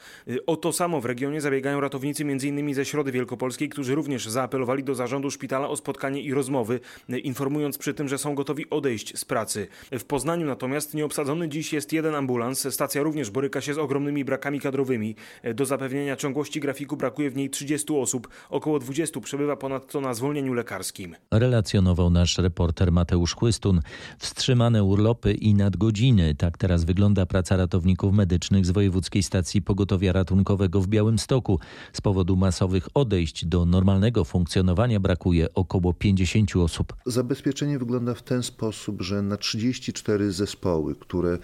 O 0.47 0.55
to 0.55 0.73
samo 0.73 1.01
w 1.01 1.05
regionie 1.05 1.41
zabiegają 1.41 1.79
ratownicy 1.79 2.23
m.in. 2.23 2.73
ze 2.73 2.85
Środy 2.85 3.11
Wielkopolskiej, 3.11 3.69
którzy 3.69 3.95
również 3.95 4.27
zaapelowali 4.27 4.83
do 4.83 4.95
zarządu 4.95 5.31
szpitala 5.31 5.69
o 5.69 5.75
spotkanie 5.75 6.21
i 6.21 6.33
rozmowy, 6.33 6.79
informując 7.23 7.77
przy 7.77 7.93
tym, 7.93 8.07
że 8.07 8.17
są 8.17 8.35
gotowi 8.35 8.69
odejść 8.69 9.17
z 9.17 9.25
pracy. 9.25 9.67
W 9.91 10.05
Poznaniu 10.05 10.45
natomiast 10.45 10.93
nieobsadzony 10.93 11.49
dziś 11.49 11.73
jest 11.73 11.93
jeden 11.93 12.15
ambulans. 12.15 12.73
Stacja 12.73 13.03
również 13.03 13.29
boryka 13.29 13.61
się 13.61 13.73
z 13.73 13.77
ogromnymi 13.77 14.25
brakami 14.25 14.59
kadrowymi. 14.59 15.15
Do 15.55 15.65
zapewnienia 15.65 16.15
ciągłości 16.15 16.59
grafiku 16.59 16.97
brakuje 16.97 17.29
w 17.29 17.35
niej 17.35 17.49
30 17.49 17.93
osób. 17.93 18.27
Około 18.49 18.79
20 18.79 19.19
przebywa 19.19 19.55
ponadto 19.55 20.01
na 20.01 20.13
zwolnieniu 20.13 20.53
lekarskim. 20.53 21.15
Relacjonował 21.31 22.09
nasz 22.09 22.37
reporter 22.37 22.91
Mateusz 22.91 23.35
Chłystun. 23.35 23.81
Wstrzymane 24.19 24.83
urlopy 24.83 25.33
i 25.33 25.53
nadgodziny. 25.53 26.35
Tak 26.35 26.57
teraz 26.57 26.83
wygląda 26.83 27.25
praca 27.25 27.57
ratowników 27.57 28.13
medycznych 28.13 28.65
z 28.65 28.71
Wojewódzkiej 28.71 29.23
Stacji 29.23 29.61
Pogotowia 29.61 30.13
Ratunkowego 30.13 30.81
w 30.81 30.87
Białymstoku. 30.87 31.59
Z 31.93 32.01
powodu 32.01 32.35
masowych 32.35 32.87
odejść 32.93 33.45
do 33.45 33.65
normalnego 33.65 34.23
funkcjonowania 34.23 34.99
brakuje 34.99 35.53
około 35.53 35.93
50 35.93 36.55
osób. 36.55 36.95
Zabezpieczenie 37.05 37.79
wygląda 37.79 38.13
w 38.13 38.23
ten 38.23 38.43
sposób, 38.43 39.01
że 39.01 39.21
na 39.21 39.37
30 39.37 39.78
34 39.79 40.31
zespoły, 40.31 40.95
które 40.95 41.37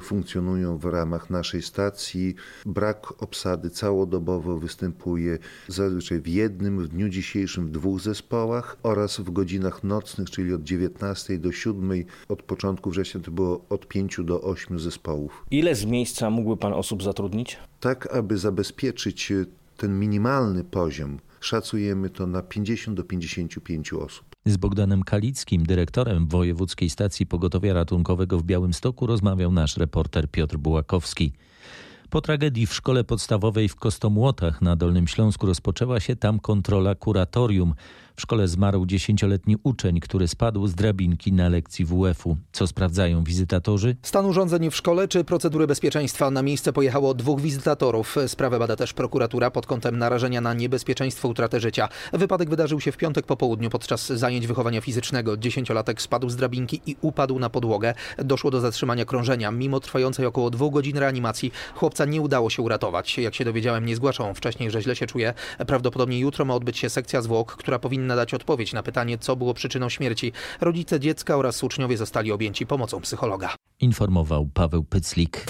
funkcjonują 0.00 0.78
w 0.78 0.84
ramach 0.84 1.30
naszej 1.30 1.62
stacji. 1.62 2.34
Brak 2.66 3.22
obsady 3.22 3.70
całodobowo 3.70 4.58
występuje 4.58 5.38
zazwyczaj 5.68 6.20
w 6.20 6.26
jednym, 6.26 6.82
w 6.82 6.88
dniu 6.88 7.08
dzisiejszym 7.08 7.66
w 7.66 7.70
dwóch 7.70 8.00
zespołach 8.00 8.76
oraz 8.82 9.20
w 9.20 9.30
godzinach 9.30 9.84
nocnych, 9.84 10.30
czyli 10.30 10.54
od 10.54 10.62
19 10.62 11.38
do 11.38 11.52
7. 11.52 12.04
Od 12.28 12.42
początku 12.42 12.90
września 12.90 13.20
to 13.20 13.30
było 13.30 13.64
od 13.68 13.88
5 13.88 14.20
do 14.24 14.42
8 14.42 14.78
zespołów. 14.78 15.44
Ile 15.50 15.74
z 15.74 15.84
miejsca 15.84 16.30
mógłby 16.30 16.56
Pan 16.56 16.72
osób 16.72 17.02
zatrudnić? 17.02 17.58
Tak, 17.80 18.14
aby 18.14 18.38
zabezpieczyć 18.38 19.32
ten 19.76 19.98
minimalny 19.98 20.64
poziom, 20.64 21.18
szacujemy 21.40 22.10
to 22.10 22.26
na 22.26 22.42
50 22.42 22.96
do 22.96 23.04
55 23.04 23.92
osób. 23.92 24.35
Z 24.46 24.56
Bogdanem 24.56 25.02
Kalickim, 25.02 25.66
dyrektorem 25.66 26.28
Wojewódzkiej 26.28 26.90
Stacji 26.90 27.26
Pogotowia 27.26 27.74
Ratunkowego 27.74 28.38
w 28.38 28.42
Białymstoku 28.42 29.06
rozmawiał 29.06 29.52
nasz 29.52 29.76
reporter 29.76 30.30
Piotr 30.30 30.56
Bułakowski. 30.56 31.32
Po 32.10 32.20
tragedii 32.20 32.66
w 32.66 32.74
szkole 32.74 33.04
podstawowej 33.04 33.68
w 33.68 33.76
Kostomłotach 33.76 34.62
na 34.62 34.76
Dolnym 34.76 35.08
Śląsku 35.08 35.46
rozpoczęła 35.46 36.00
się 36.00 36.16
tam 36.16 36.40
kontrola 36.40 36.94
kuratorium. 36.94 37.74
W 38.16 38.22
szkole 38.22 38.48
zmarł 38.48 38.86
dziesięcioletni 38.86 39.56
uczeń, 39.62 40.00
który 40.00 40.28
spadł 40.28 40.66
z 40.66 40.74
drabinki 40.74 41.32
na 41.32 41.48
lekcji 41.48 41.84
WF-u. 41.84 42.36
Co 42.52 42.66
sprawdzają 42.66 43.24
wizytatorzy? 43.24 43.96
Stan 44.02 44.26
urządzeń 44.26 44.70
w 44.70 44.76
szkole 44.76 45.08
czy 45.08 45.24
procedury 45.24 45.66
bezpieczeństwa. 45.66 46.30
Na 46.30 46.42
miejsce 46.42 46.72
pojechało 46.72 47.14
dwóch 47.14 47.40
wizytatorów. 47.40 48.16
Sprawę 48.26 48.58
bada 48.58 48.76
też 48.76 48.92
prokuratura 48.92 49.50
pod 49.50 49.66
kątem 49.66 49.98
narażenia 49.98 50.40
na 50.40 50.54
niebezpieczeństwo 50.54 51.28
utraty 51.28 51.60
życia. 51.60 51.88
Wypadek 52.12 52.50
wydarzył 52.50 52.80
się 52.80 52.92
w 52.92 52.96
piątek 52.96 53.26
po 53.26 53.36
południu 53.36 53.70
podczas 53.70 54.06
zajęć 54.06 54.46
wychowania 54.46 54.80
fizycznego. 54.80 55.36
Dziesięciolatek 55.36 56.02
spadł 56.02 56.28
z 56.28 56.36
drabinki 56.36 56.80
i 56.86 56.96
upadł 57.00 57.38
na 57.38 57.50
podłogę. 57.50 57.94
Doszło 58.18 58.50
do 58.50 58.60
zatrzymania 58.60 59.04
krążenia. 59.04 59.50
Mimo 59.50 59.80
trwającej 59.80 60.26
około 60.26 60.50
dwóch 60.50 60.72
godzin 60.72 60.98
reanimacji 60.98 61.52
chłopca 61.74 62.04
nie 62.04 62.20
udało 62.20 62.50
się 62.50 62.62
uratować. 62.62 63.18
Jak 63.18 63.34
się 63.34 63.44
dowiedziałem, 63.44 63.86
nie 63.86 63.96
zgłaszał 63.96 64.34
wcześniej, 64.34 64.70
że 64.70 64.82
źle 64.82 64.96
się 64.96 65.06
czuje. 65.06 65.34
Prawdopodobnie 65.66 66.18
jutro 66.18 66.44
ma 66.44 66.54
odbyć 66.54 66.78
się 66.78 66.90
sekcja 66.90 67.22
zwłok, 67.22 67.56
która 67.56 67.78
powinna 67.78 68.05
powinna 68.06 68.16
dać 68.16 68.34
odpowiedź 68.34 68.72
na 68.72 68.82
pytanie, 68.82 69.18
co 69.18 69.36
było 69.36 69.54
przyczyną 69.54 69.88
śmierci. 69.88 70.32
Rodzice 70.60 71.00
dziecka 71.00 71.36
oraz 71.36 71.64
uczniowie 71.64 71.96
zostali 71.96 72.32
objęci 72.32 72.66
pomocą 72.66 73.00
psychologa. 73.00 73.54
Informował 73.80 74.48
Paweł 74.54 74.84
Pyclik. 74.84 75.46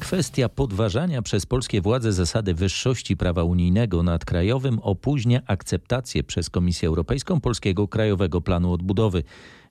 Kwestia 0.00 0.48
podważania 0.48 1.22
przez 1.22 1.46
polskie 1.46 1.80
władze 1.80 2.12
zasady 2.12 2.54
wyższości 2.54 3.16
prawa 3.16 3.42
unijnego 3.42 4.02
nad 4.02 4.24
krajowym 4.24 4.78
opóźnia 4.78 5.40
akceptację 5.46 6.24
przez 6.24 6.50
Komisję 6.50 6.88
Europejską 6.88 7.40
polskiego 7.40 7.88
Krajowego 7.88 8.40
Planu 8.40 8.72
Odbudowy. 8.72 9.22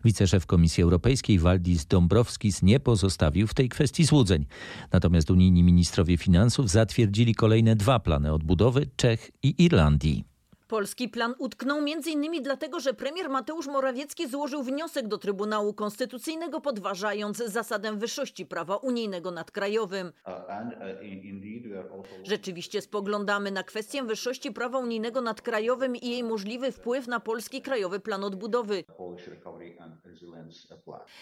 Wiceszef 0.04 0.46
Komisji 0.46 0.84
Europejskiej 0.84 1.40
Waldis 1.40 1.86
Dombrovskis 1.86 2.64
nie 2.64 2.80
pozostawił 2.80 3.48
w 3.48 3.54
tej 3.54 3.70
kwestii 3.70 4.06
złudzeń. 4.06 4.46
Natomiast 4.92 5.32
unijni 5.32 5.64
ministrowie 5.64 6.18
finansów 6.18 6.70
zatwierdzili 6.70 7.36
kolejne 7.36 7.76
dwa 7.76 8.00
plany 8.00 8.34
odbudowy 8.34 8.90
Czech 8.96 9.32
i 9.44 9.64
Irlandii. 9.64 10.37
Polski 10.68 11.10
plan 11.10 11.36
utknął 11.38 11.78
m.in. 11.78 12.44
dlatego, 12.44 12.80
że 12.80 12.94
premier 12.94 13.30
Mateusz 13.30 13.68
Morawiecki 13.68 14.28
złożył 14.28 14.64
wniosek 14.64 15.08
do 15.08 15.18
Trybunału 15.18 15.74
Konstytucyjnego 15.74 16.62
podważając 16.62 17.38
zasadę 17.38 17.98
wyższości 17.98 18.46
prawa 18.46 18.76
unijnego 18.76 19.32
nad 19.32 19.52
krajowym. 19.52 20.12
Rzeczywiście 22.24 22.82
spoglądamy 22.82 23.52
na 23.52 23.64
kwestię 23.64 24.04
wyższości 24.04 24.52
prawa 24.52 24.78
unijnego 24.80 25.22
nad 25.22 25.42
krajowym 25.42 25.96
i 25.96 26.10
jej 26.10 26.24
możliwy 26.24 26.72
wpływ 26.72 27.08
na 27.08 27.20
polski 27.20 27.62
krajowy 27.62 28.00
plan 28.00 28.24
odbudowy. 28.24 28.84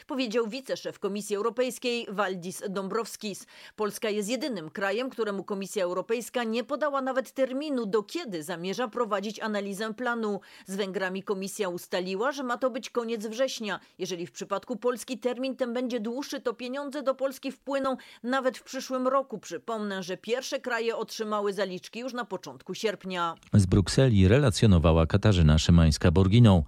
Powiedział 0.08 0.48
wiceszef 0.48 1.00
Komisji 1.00 1.36
Europejskiej 1.36 2.08
Waldis 2.10 2.64
Dombrovskis. 2.70 3.46
Polska 3.75 4.10
jest 4.10 4.30
jedynym 4.30 4.70
krajem, 4.70 5.10
któremu 5.10 5.44
Komisja 5.44 5.84
Europejska 5.84 6.44
nie 6.44 6.64
podała 6.64 7.02
nawet 7.02 7.32
terminu, 7.32 7.86
do 7.86 8.04
kiedy 8.04 8.44
zamierza 8.44 8.88
prowadzić 8.88 9.35
analizę 9.39 9.94
planu. 9.94 10.39
Z 10.65 10.75
Węgrami 10.75 11.24
komisja 11.24 11.70
ustaliła, 11.70 12.32
że 12.32 12.44
ma 12.44 12.58
to 12.58 12.70
być 12.70 12.89
koniec 12.89 13.27
września. 13.27 13.80
Jeżeli 14.00 14.27
w 14.27 14.32
przypadku 14.32 14.75
Polski 14.75 15.18
termin 15.18 15.56
ten 15.56 15.74
będzie 15.74 16.00
dłuższy, 16.00 16.42
to 16.42 16.54
pieniądze 16.54 17.04
do 17.04 17.15
Polski 17.15 17.51
wpłyną 17.51 17.98
nawet 18.24 18.58
w 18.58 18.63
przyszłym 18.63 19.08
roku. 19.08 19.38
Przypomnę, 19.38 20.04
że 20.04 20.18
pierwsze 20.18 20.60
kraje 20.60 20.96
otrzymały 20.96 21.54
zaliczki 21.54 22.00
już 22.00 22.13
na 22.13 22.25
początku 22.25 22.74
sierpnia. 22.74 23.36
Z 23.54 23.65
Brukseli 23.65 24.27
relacjonowała 24.27 25.06
Katarzyna 25.06 25.56
Szymańska-Borginą. 25.56 26.63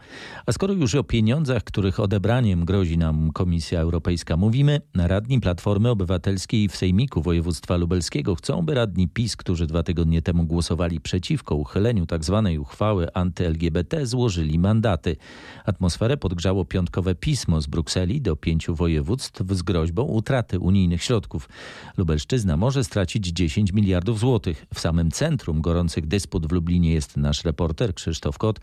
A 0.45 0.51
skoro 0.51 0.74
już 0.74 0.95
o 0.95 1.03
pieniądzach, 1.03 1.63
których 1.63 2.00
odebraniem 2.00 2.65
grozi 2.65 2.97
nam 2.97 3.31
Komisja 3.31 3.79
Europejska 3.79 4.38
mówimy, 4.38 4.81
radni 4.95 5.39
Platformy 5.39 5.89
Obywatelskiej 5.89 6.69
w 6.69 6.75
Sejmiku 6.75 7.21
Województwa 7.21 7.77
Lubelskiego 7.77 8.36
chcą, 8.36 8.62
by 8.62 8.74
radni 8.74 9.07
PiS, 9.07 9.36
którzy 9.36 9.67
dwa 9.67 9.83
tygodnie 9.83 10.21
temu 10.21 10.43
głosowali 10.43 11.01
przeciwko 11.01 11.55
uchyleniu 11.55 12.05
tzw. 12.05 12.56
Uchwały 12.59 13.13
anty-LGBT 13.13 14.05
złożyli 14.05 14.59
mandaty. 14.59 15.15
Atmosferę 15.65 16.17
podgrzało 16.17 16.65
piątkowe 16.65 17.15
pismo 17.15 17.61
z 17.61 17.67
Brukseli 17.67 18.21
do 18.21 18.35
pięciu 18.35 18.75
województw 18.75 19.41
z 19.51 19.61
groźbą 19.61 20.03
utraty 20.03 20.59
unijnych 20.59 21.03
środków. 21.03 21.49
Lubelszczyzna 21.97 22.57
może 22.57 22.83
stracić 22.83 23.27
10 23.27 23.73
miliardów 23.73 24.19
złotych. 24.19 24.65
W 24.73 24.79
samym 24.79 25.11
centrum 25.11 25.61
gorących 25.61 26.07
dysput 26.07 26.47
w 26.47 26.51
Lublinie 26.51 26.93
jest 26.93 27.17
nasz 27.17 27.43
reporter 27.43 27.93
Krzysztof 27.93 28.37
Kot. 28.37 28.59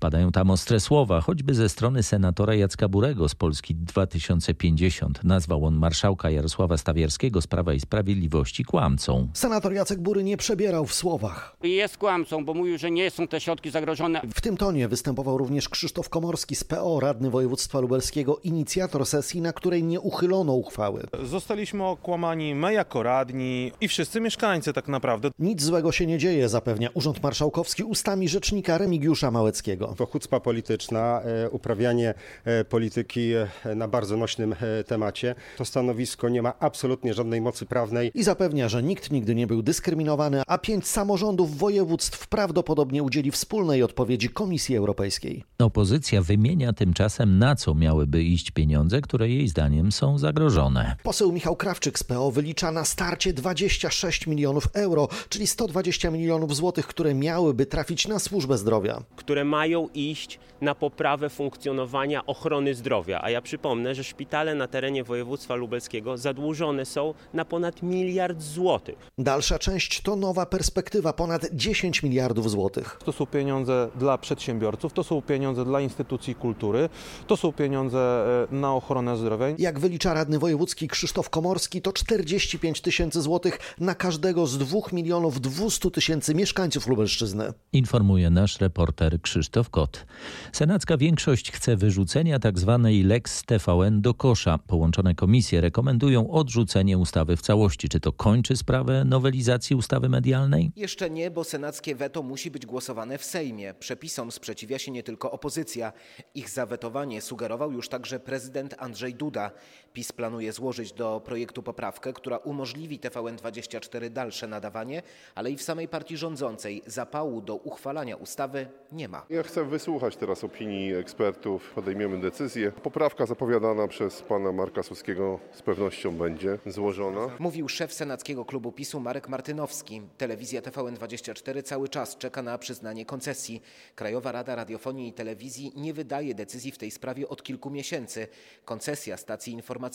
Padają 0.00 0.32
tam 0.32 0.50
ostre 0.50 0.80
słowa, 0.80 1.20
choćby 1.20 1.54
ze 1.54 1.68
strony 1.68 2.02
senatora 2.02 2.26
senatora 2.36 2.54
Jacka 2.54 2.88
Burego 2.88 3.28
z 3.28 3.34
Polski 3.34 3.74
2050. 3.74 5.24
Nazwał 5.24 5.64
on 5.64 5.74
marszałka 5.74 6.30
Jarosława 6.30 6.76
Stawierskiego 6.76 7.42
z 7.42 7.46
Prawa 7.46 7.74
i 7.74 7.80
Sprawiedliwości 7.80 8.64
kłamcą. 8.64 9.28
Senator 9.34 9.72
Jacek 9.72 10.00
Bury 10.00 10.24
nie 10.24 10.36
przebierał 10.36 10.86
w 10.86 10.94
słowach. 10.94 11.56
Jest 11.62 11.96
kłamcą, 11.96 12.44
bo 12.44 12.54
mówił, 12.54 12.78
że 12.78 12.90
nie 12.90 13.10
są 13.10 13.28
te 13.28 13.35
środki 13.40 13.70
zagrożone. 13.70 14.20
W 14.34 14.40
tym 14.40 14.56
tonie 14.56 14.88
występował 14.88 15.38
również 15.38 15.68
Krzysztof 15.68 16.08
Komorski 16.08 16.56
z 16.56 16.64
PO, 16.64 17.00
radny 17.00 17.30
województwa 17.30 17.80
lubelskiego, 17.80 18.38
inicjator 18.44 19.06
sesji, 19.06 19.40
na 19.40 19.52
której 19.52 19.84
nie 19.84 20.00
uchylono 20.00 20.52
uchwały. 20.52 21.02
Zostaliśmy 21.22 21.84
okłamani 21.84 22.54
my 22.54 22.72
jako 22.72 23.02
radni 23.02 23.72
i 23.80 23.88
wszyscy 23.88 24.20
mieszkańcy 24.20 24.72
tak 24.72 24.88
naprawdę. 24.88 25.30
Nic 25.38 25.62
złego 25.62 25.92
się 25.92 26.06
nie 26.06 26.18
dzieje, 26.18 26.48
zapewnia 26.48 26.88
Urząd 26.94 27.22
Marszałkowski 27.22 27.84
ustami 27.84 28.28
rzecznika 28.28 28.78
Remigiusza 28.78 29.30
Małeckiego. 29.30 29.94
To 29.96 30.06
chucpa 30.06 30.40
polityczna, 30.40 31.22
e, 31.22 31.50
uprawianie 31.50 32.14
e, 32.44 32.64
polityki 32.64 33.32
e, 33.32 33.74
na 33.74 33.88
bardzo 33.88 34.16
nośnym 34.16 34.54
temacie. 34.86 35.34
To 35.56 35.64
stanowisko 35.64 36.28
nie 36.28 36.42
ma 36.42 36.52
absolutnie 36.60 37.14
żadnej 37.14 37.40
mocy 37.40 37.66
prawnej. 37.66 38.10
I 38.14 38.22
zapewnia, 38.22 38.68
że 38.68 38.82
nikt 38.82 39.10
nigdy 39.10 39.34
nie 39.34 39.46
był 39.46 39.62
dyskryminowany, 39.62 40.42
a 40.46 40.58
pięć 40.58 40.86
samorządów 40.86 41.58
województw 41.58 42.26
prawdopodobnie 42.28 43.02
udzieli 43.02 43.25
wspólnej 43.30 43.82
odpowiedzi 43.82 44.28
Komisji 44.28 44.76
Europejskiej. 44.76 45.44
Opozycja 45.58 46.22
wymienia 46.22 46.72
tymczasem, 46.72 47.38
na 47.38 47.56
co 47.56 47.74
miałyby 47.74 48.22
iść 48.22 48.50
pieniądze, 48.50 49.00
które 49.00 49.28
jej 49.28 49.48
zdaniem 49.48 49.92
są 49.92 50.18
zagrożone. 50.18 50.96
Poseł 51.02 51.32
Michał 51.32 51.56
Krawczyk 51.56 51.98
z 51.98 52.04
PO 52.04 52.30
wylicza 52.30 52.72
na 52.72 52.84
starcie 52.84 53.32
26 53.32 54.26
milionów 54.26 54.68
euro, 54.74 55.08
czyli 55.28 55.46
120 55.46 56.10
milionów 56.10 56.56
złotych, 56.56 56.86
które 56.86 57.14
miałyby 57.14 57.66
trafić 57.66 58.08
na 58.08 58.18
służbę 58.18 58.58
zdrowia. 58.58 59.02
Które 59.16 59.44
mają 59.44 59.88
iść 59.94 60.38
na 60.60 60.74
poprawę 60.74 61.30
funkcjonowania 61.30 62.26
ochrony 62.26 62.74
zdrowia. 62.74 63.20
A 63.22 63.30
ja 63.30 63.42
przypomnę, 63.42 63.94
że 63.94 64.04
szpitale 64.04 64.54
na 64.54 64.68
terenie 64.68 65.04
województwa 65.04 65.54
lubelskiego 65.54 66.18
zadłużone 66.18 66.84
są 66.84 67.14
na 67.34 67.44
ponad 67.44 67.82
miliard 67.82 68.42
złotych. 68.42 69.10
Dalsza 69.18 69.58
część 69.58 70.00
to 70.00 70.16
nowa 70.16 70.46
perspektywa, 70.46 71.12
ponad 71.12 71.46
10 71.52 72.02
miliardów 72.02 72.50
złotych. 72.50 72.98
To 73.04 73.12
są 73.16 73.26
pieniądze 73.26 73.88
dla 73.98 74.18
przedsiębiorców, 74.18 74.92
to 74.92 75.04
są 75.04 75.22
pieniądze 75.22 75.64
dla 75.64 75.80
instytucji 75.80 76.34
kultury, 76.34 76.88
to 77.26 77.36
są 77.36 77.52
pieniądze 77.52 78.26
e, 78.52 78.54
na 78.54 78.74
ochronę 78.74 79.16
zdrowia. 79.16 79.46
Jak 79.58 79.78
wylicza 79.78 80.14
radny 80.14 80.38
wojewódzki 80.38 80.88
Krzysztof 80.88 81.30
Komorski, 81.30 81.82
to 81.82 81.92
45 81.92 82.80
tysięcy 82.80 83.22
złotych 83.22 83.58
na 83.80 83.94
każdego 83.94 84.46
z 84.46 84.58
2 84.58 84.78
milionów 84.92 85.40
200 85.40 85.90
tysięcy 85.90 86.34
mieszkańców 86.34 86.86
Lubelszczyzny. 86.86 87.52
Informuje 87.72 88.30
nasz 88.30 88.60
reporter 88.60 89.20
Krzysztof 89.20 89.70
Kot. 89.70 90.06
Senacka 90.52 90.96
większość 90.96 91.52
chce 91.52 91.76
wyrzucenia 91.76 92.38
tzw. 92.38 92.80
Tak 92.82 93.06
Lex 93.06 93.42
TVN 93.42 94.00
do 94.00 94.14
kosza. 94.14 94.58
Połączone 94.58 95.14
komisje 95.14 95.60
rekomendują 95.60 96.30
odrzucenie 96.30 96.98
ustawy 96.98 97.36
w 97.36 97.42
całości. 97.42 97.88
Czy 97.88 98.00
to 98.00 98.12
kończy 98.12 98.56
sprawę 98.56 99.04
nowelizacji 99.04 99.76
ustawy 99.76 100.08
medialnej? 100.08 100.72
Jeszcze 100.76 101.10
nie, 101.10 101.30
bo 101.30 101.44
senackie 101.44 101.94
weto 101.94 102.22
musi 102.22 102.50
być 102.50 102.66
głosowane 102.66 103.05
w 103.18 103.24
Sejmie. 103.24 103.74
Przepisom 103.74 104.32
sprzeciwia 104.32 104.78
się 104.78 104.90
nie 104.90 105.02
tylko 105.02 105.30
opozycja. 105.30 105.92
Ich 106.34 106.50
zawetowanie 106.50 107.20
sugerował 107.22 107.72
już 107.72 107.88
także 107.88 108.20
prezydent 108.20 108.74
Andrzej 108.78 109.14
Duda. 109.14 109.50
PiS 109.96 110.12
planuje 110.12 110.52
złożyć 110.52 110.92
do 110.92 111.20
projektu 111.24 111.62
poprawkę, 111.62 112.12
która 112.12 112.36
umożliwi 112.36 113.00
TVN24 113.00 114.10
dalsze 114.10 114.46
nadawanie, 114.46 115.02
ale 115.34 115.50
i 115.50 115.56
w 115.56 115.62
samej 115.62 115.88
partii 115.88 116.16
rządzącej 116.16 116.82
zapału 116.86 117.40
do 117.40 117.56
uchwalania 117.56 118.16
ustawy 118.16 118.66
nie 118.92 119.08
ma. 119.08 119.26
Ja 119.30 119.42
chcę 119.42 119.64
wysłuchać 119.64 120.16
teraz 120.16 120.44
opinii 120.44 120.94
ekspertów, 120.94 121.72
podejmiemy 121.74 122.20
decyzję. 122.20 122.72
Poprawka 122.72 123.26
zapowiadana 123.26 123.88
przez 123.88 124.22
pana 124.22 124.52
Marka 124.52 124.82
Suskiego 124.82 125.40
z 125.52 125.62
pewnością 125.62 126.16
będzie 126.16 126.58
złożona. 126.66 127.30
Mówił 127.38 127.68
szef 127.68 127.92
senackiego 127.92 128.44
klubu 128.44 128.72
PiSu 128.72 129.00
Marek 129.00 129.28
Martynowski. 129.28 130.02
Telewizja 130.18 130.60
TVN24 130.60 131.62
cały 131.62 131.88
czas 131.88 132.16
czeka 132.16 132.42
na 132.42 132.58
przyznanie 132.58 133.06
koncesji. 133.06 133.62
Krajowa 133.94 134.32
Rada 134.32 134.54
Radiofonii 134.54 135.08
i 135.08 135.12
Telewizji 135.12 135.72
nie 135.76 135.94
wydaje 135.94 136.34
decyzji 136.34 136.72
w 136.72 136.78
tej 136.78 136.90
sprawie 136.90 137.28
od 137.28 137.42
kilku 137.42 137.70
miesięcy. 137.70 138.28
Koncesja 138.64 139.16
stacji 139.16 139.52
informacyjnej 139.52 139.85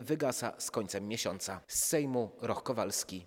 wygasa 0.00 0.52
z 0.58 0.70
końcem 0.70 1.08
miesiąca. 1.08 1.60
Z 1.66 1.84
Sejmu 1.84 2.30
Roch 2.40 2.62
Kowalski. 2.62 3.26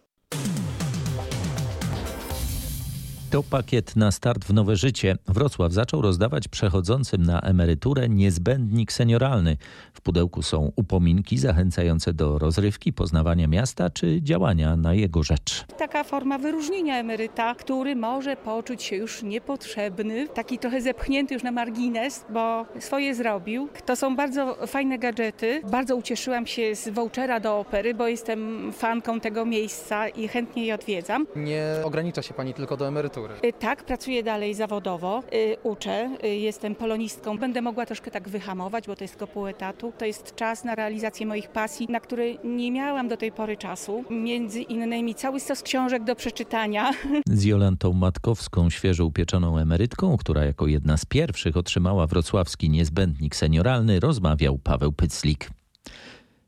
To 3.33 3.43
pakiet 3.43 3.95
na 3.95 4.11
start 4.11 4.45
w 4.45 4.53
nowe 4.53 4.75
życie. 4.75 5.17
Wrocław 5.27 5.71
zaczął 5.71 6.01
rozdawać 6.01 6.47
przechodzącym 6.47 7.23
na 7.23 7.41
emeryturę 7.41 8.09
niezbędnik 8.09 8.91
senioralny. 8.91 9.57
W 9.93 10.01
pudełku 10.01 10.41
są 10.41 10.71
upominki 10.75 11.37
zachęcające 11.37 12.13
do 12.13 12.39
rozrywki, 12.39 12.93
poznawania 12.93 13.47
miasta 13.47 13.89
czy 13.89 14.21
działania 14.21 14.75
na 14.75 14.93
jego 14.93 15.23
rzecz. 15.23 15.65
Taka 15.77 16.03
forma 16.03 16.37
wyróżnienia 16.37 16.97
emeryta, 16.97 17.55
który 17.55 17.95
może 17.95 18.35
poczuć 18.35 18.83
się 18.83 18.95
już 18.95 19.23
niepotrzebny, 19.23 20.27
taki 20.27 20.59
trochę 20.59 20.81
zepchnięty 20.81 21.33
już 21.33 21.43
na 21.43 21.51
margines, 21.51 22.25
bo 22.29 22.65
swoje 22.79 23.15
zrobił. 23.15 23.69
To 23.85 23.95
są 23.95 24.15
bardzo 24.15 24.67
fajne 24.67 24.99
gadżety. 24.99 25.61
Bardzo 25.71 25.95
ucieszyłam 25.95 26.47
się 26.47 26.75
z 26.75 26.89
vouchera 26.89 27.39
do 27.39 27.59
opery, 27.59 27.93
bo 27.93 28.07
jestem 28.07 28.71
fanką 28.73 29.19
tego 29.19 29.45
miejsca 29.45 30.07
i 30.07 30.27
chętnie 30.27 30.65
je 30.65 30.75
odwiedzam. 30.75 31.27
Nie 31.35 31.65
ogranicza 31.83 32.21
się 32.21 32.33
pani 32.33 32.53
tylko 32.53 32.77
do 32.77 32.87
emerytury. 32.87 33.22
Y, 33.31 33.53
tak, 33.53 33.83
pracuję 33.83 34.23
dalej 34.23 34.53
zawodowo, 34.53 35.23
y, 35.33 35.57
uczę, 35.63 36.17
y, 36.23 36.27
jestem 36.27 36.75
polonistką. 36.75 37.37
Będę 37.37 37.61
mogła 37.61 37.85
troszkę 37.85 38.11
tak 38.11 38.29
wyhamować, 38.29 38.87
bo 38.87 38.95
to 38.95 39.03
jest 39.03 39.13
tylko 39.13 39.27
pół 39.27 39.47
etatu. 39.47 39.93
To 39.97 40.05
jest 40.05 40.35
czas 40.35 40.63
na 40.63 40.75
realizację 40.75 41.25
moich 41.25 41.49
pasji, 41.49 41.87
na 41.89 41.99
które 41.99 42.23
nie 42.43 42.71
miałam 42.71 43.07
do 43.07 43.17
tej 43.17 43.31
pory 43.31 43.57
czasu. 43.57 44.03
Między 44.09 44.61
innymi 44.61 45.15
cały 45.15 45.39
stos 45.39 45.61
książek 45.61 46.03
do 46.03 46.15
przeczytania. 46.15 46.91
Z 47.27 47.43
Jolantą 47.43 47.93
Matkowską, 47.93 48.69
świeżo 48.69 49.05
upieczoną 49.05 49.57
emerytką, 49.57 50.17
która 50.17 50.45
jako 50.45 50.67
jedna 50.67 50.97
z 50.97 51.05
pierwszych 51.05 51.57
otrzymała 51.57 52.07
wrocławski 52.07 52.69
niezbędnik 52.69 53.35
senioralny, 53.35 53.99
rozmawiał 53.99 54.57
Paweł 54.57 54.91
Pyclik. 54.91 55.49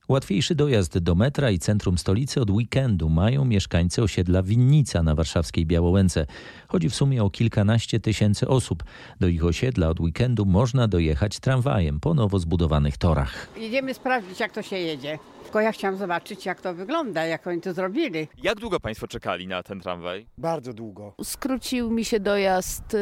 Łatwiejszy 0.08 0.56
dojazd 0.56 0.98
do 0.98 1.16
metra 1.16 1.50
i 1.52 1.60
centrum 1.60 1.98
stolicy 1.98 2.42
od 2.42 2.50
weekendu 2.50 3.10
mają 3.10 3.46
mieszkańcy 3.46 4.04
osiedla 4.04 4.44
Winnica 4.44 5.04
na 5.04 5.16
warszawskiej 5.16 5.66
Białołęce. 5.66 6.26
Chodzi 6.68 6.90
w 6.90 6.96
sumie 6.96 7.24
o 7.24 7.30
kilkanaście 7.30 8.00
tysięcy 8.00 8.48
osób. 8.48 8.84
Do 9.20 9.28
ich 9.28 9.46
osiedla 9.46 9.90
od 9.90 10.00
weekendu 10.00 10.46
można 10.46 10.88
dojechać 10.88 11.40
tramwajem 11.40 12.00
po 12.00 12.14
nowo 12.14 12.40
zbudowanych 12.40 12.98
torach. 12.98 13.48
Jedziemy 13.58 13.94
sprawdzić, 13.94 14.40
jak 14.40 14.52
to 14.52 14.62
się 14.62 14.76
jedzie. 14.78 15.20
Tylko 15.44 15.62
ja 15.62 15.72
chciałam 15.72 15.98
zobaczyć, 15.98 16.46
jak 16.46 16.62
to 16.62 16.74
wygląda, 16.74 17.26
jak 17.26 17.48
oni 17.48 17.62
to 17.62 17.74
zrobili. 17.74 18.28
Jak 18.44 18.60
długo 18.60 18.80
Państwo 18.80 19.08
czekali 19.08 19.48
na 19.48 19.64
ten 19.64 19.82
tramwaj? 19.82 20.26
Bardzo 20.38 20.74
długo. 20.74 21.14
Skrócił 21.24 21.92
mi 21.92 22.06
się 22.06 22.20
dojazd 22.20 22.94
y, 22.94 22.98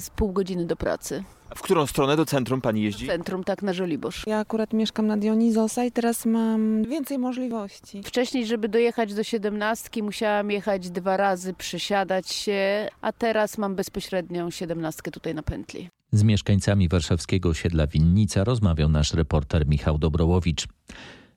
z 0.00 0.10
pół 0.16 0.32
godziny 0.32 0.66
do 0.66 0.76
pracy. 0.76 1.24
W 1.54 1.62
którą 1.62 1.86
stronę 1.86 2.16
do 2.16 2.26
centrum 2.26 2.60
pani 2.60 2.82
jeździ? 2.82 3.06
Centrum, 3.06 3.44
tak, 3.44 3.62
na 3.62 3.72
Żoliborz. 3.72 4.26
Ja 4.26 4.38
akurat 4.38 4.72
mieszkam 4.72 5.06
na 5.06 5.16
Dionizosa 5.16 5.84
i 5.84 5.92
teraz 5.92 6.26
mam 6.26 6.84
więcej 6.84 7.18
możliwości. 7.18 8.02
Wcześniej, 8.02 8.46
żeby 8.46 8.68
dojechać 8.68 9.14
do 9.14 9.22
siedemnastki, 9.22 10.02
musiałam 10.02 10.50
jechać 10.50 10.90
dwa 10.90 11.16
razy, 11.16 11.54
przesiadać 11.54 12.30
się, 12.30 12.88
a 13.00 13.12
teraz 13.12 13.58
mam 13.58 13.74
bezpośrednią 13.74 14.50
siedemnastkę 14.50 15.10
tutaj 15.10 15.34
na 15.34 15.42
pętli. 15.42 15.88
Z 16.12 16.22
mieszkańcami 16.22 16.88
warszawskiego 16.88 17.48
osiedla 17.48 17.86
Winnica 17.86 18.44
rozmawiał 18.44 18.88
nasz 18.88 19.14
reporter 19.14 19.66
Michał 19.66 19.98
Dobrołowicz. 19.98 20.66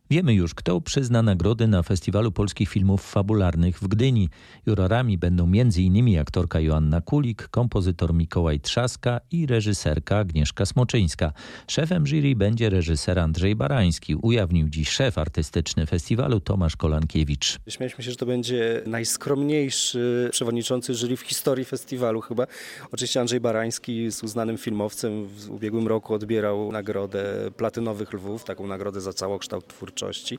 Wiemy 0.09 0.33
już, 0.33 0.53
kto 0.53 0.81
przyzna 0.81 1.21
nagrody 1.21 1.67
na 1.67 1.83
Festiwalu 1.83 2.31
Polskich 2.31 2.69
Filmów 2.69 3.11
Fabularnych 3.11 3.79
w 3.79 3.87
Gdyni. 3.87 4.29
Jurorami 4.65 5.17
będą 5.17 5.43
m.in. 5.43 6.19
aktorka 6.19 6.59
Joanna 6.59 7.01
Kulik, 7.01 7.47
kompozytor 7.47 8.13
Mikołaj 8.13 8.59
Trzaska 8.59 9.19
i 9.31 9.45
reżyserka 9.45 10.17
Agnieszka 10.17 10.65
Smoczyńska. 10.65 11.33
Szefem 11.67 12.07
jury 12.07 12.35
będzie 12.35 12.69
reżyser 12.69 13.19
Andrzej 13.19 13.55
Barański, 13.55 14.15
ujawnił 14.15 14.69
dziś 14.69 14.89
szef 14.89 15.17
artystyczny 15.17 15.85
festiwalu 15.85 16.39
Tomasz 16.39 16.75
Kolankiewicz. 16.75 17.59
Śmialiśmy 17.69 18.03
się, 18.03 18.11
że 18.11 18.17
to 18.17 18.25
będzie 18.25 18.81
najskromniejszy 18.85 20.29
przewodniczący 20.31 20.93
jury 20.93 21.17
w 21.17 21.21
historii 21.21 21.65
festiwalu 21.65 22.21
chyba. 22.21 22.47
Oczywiście 22.91 23.19
Andrzej 23.19 23.39
Barański 23.39 24.03
jest 24.03 24.23
uznanym 24.23 24.57
filmowcem. 24.57 25.27
W 25.27 25.49
ubiegłym 25.49 25.87
roku 25.87 26.13
odbierał 26.13 26.71
nagrodę 26.71 27.51
Platynowych 27.57 28.13
Lwów, 28.13 28.43
taką 28.43 28.67
nagrodę 28.67 29.01
za 29.01 29.13
całokształt 29.13 29.67
twórczości 29.67 29.92
twórczości. 29.93 30.37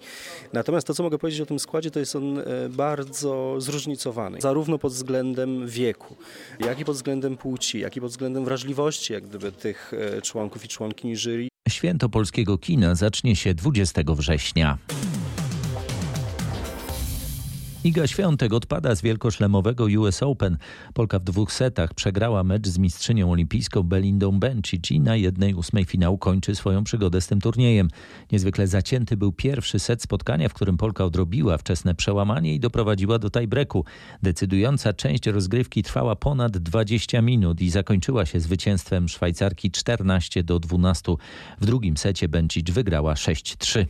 Natomiast 0.52 0.86
to, 0.86 0.94
co 0.94 1.02
mogę 1.02 1.18
powiedzieć 1.18 1.40
o 1.40 1.46
tym 1.46 1.58
składzie, 1.58 1.90
to 1.90 2.00
jest 2.00 2.16
on 2.16 2.38
e, 2.38 2.44
bardzo 2.68 3.60
zróżnicowany. 3.60 4.40
Zarówno 4.40 4.78
pod 4.78 4.92
względem 4.92 5.68
wieku, 5.68 6.16
jak 6.60 6.80
i 6.80 6.84
pod 6.84 6.96
względem 6.96 7.36
płci, 7.36 7.80
jak 7.80 7.96
i 7.96 8.00
pod 8.00 8.10
względem 8.10 8.44
wrażliwości 8.44 9.12
jak 9.12 9.26
gdyby 9.26 9.52
tych 9.52 9.92
e, 10.16 10.22
członków 10.22 10.64
i 10.64 10.68
członkini 10.68 11.16
jury. 11.16 11.48
Święto 11.68 12.08
polskiego 12.08 12.58
kina 12.58 12.94
zacznie 12.94 13.36
się 13.36 13.54
20 13.54 14.02
września. 14.06 14.78
Iga 17.84 18.06
Świątek 18.06 18.52
odpada 18.52 18.94
z 18.94 19.02
wielkoszlemowego 19.02 19.84
US 19.84 20.22
Open. 20.22 20.56
Polka 20.94 21.18
w 21.18 21.24
dwóch 21.24 21.52
setach 21.52 21.94
przegrała 21.94 22.44
mecz 22.44 22.68
z 22.68 22.78
mistrzynią 22.78 23.30
olimpijską 23.30 23.82
Belindą 23.82 24.38
Bencic 24.38 24.90
i 24.90 25.00
na 25.00 25.16
jednej 25.16 25.54
ósmej 25.54 25.84
finału 25.84 26.18
kończy 26.18 26.54
swoją 26.54 26.84
przygodę 26.84 27.20
z 27.20 27.26
tym 27.26 27.40
turniejem. 27.40 27.88
Niezwykle 28.32 28.66
zacięty 28.66 29.16
był 29.16 29.32
pierwszy 29.32 29.78
set 29.78 30.02
spotkania, 30.02 30.48
w 30.48 30.54
którym 30.54 30.76
Polka 30.76 31.04
odrobiła 31.04 31.58
wczesne 31.58 31.94
przełamanie 31.94 32.54
i 32.54 32.60
doprowadziła 32.60 33.18
do 33.18 33.30
tiebreaku. 33.30 33.84
Decydująca 34.22 34.92
część 34.92 35.26
rozgrywki 35.26 35.82
trwała 35.82 36.16
ponad 36.16 36.58
20 36.58 37.22
minut 37.22 37.60
i 37.60 37.70
zakończyła 37.70 38.26
się 38.26 38.40
zwycięstwem 38.40 39.08
Szwajcarki 39.08 39.70
14 39.70 40.42
do 40.42 40.58
12. 40.58 41.12
W 41.60 41.66
drugim 41.66 41.96
secie 41.96 42.28
Bencic 42.28 42.70
wygrała 42.70 43.14
6-3. 43.14 43.86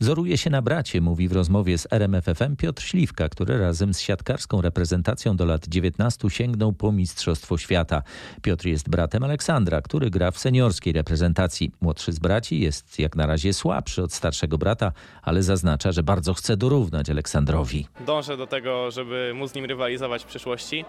Wzoruje 0.00 0.38
się 0.38 0.50
na 0.50 0.62
bracie, 0.62 1.00
mówi 1.00 1.28
w 1.28 1.32
rozmowie 1.32 1.78
z 1.78 1.86
RMFFM 1.90 2.56
Piotr 2.56 2.82
Śliwka, 2.82 3.28
który 3.28 3.58
razem 3.58 3.94
z 3.94 4.00
siatkarską 4.00 4.60
reprezentacją 4.60 5.36
do 5.36 5.44
lat 5.44 5.68
19 5.68 6.30
sięgnął 6.30 6.72
po 6.72 6.92
Mistrzostwo 6.92 7.58
Świata. 7.58 8.02
Piotr 8.42 8.66
jest 8.66 8.88
bratem 8.88 9.24
Aleksandra, 9.24 9.82
który 9.82 10.10
gra 10.10 10.30
w 10.30 10.38
seniorskiej 10.38 10.92
reprezentacji. 10.92 11.72
Młodszy 11.80 12.12
z 12.12 12.18
braci 12.18 12.60
jest 12.60 12.98
jak 12.98 13.16
na 13.16 13.26
razie 13.26 13.52
słabszy 13.52 14.02
od 14.02 14.12
starszego 14.12 14.58
brata, 14.58 14.92
ale 15.22 15.42
zaznacza, 15.42 15.92
że 15.92 16.02
bardzo 16.02 16.34
chce 16.34 16.56
dorównać 16.56 17.10
Aleksandrowi. 17.10 17.86
Dążę 18.06 18.36
do 18.36 18.46
tego, 18.46 18.90
żeby 18.90 19.32
móc 19.34 19.52
z 19.52 19.54
nim 19.54 19.64
rywalizować 19.64 20.24
w 20.24 20.26
przyszłości. 20.26 20.84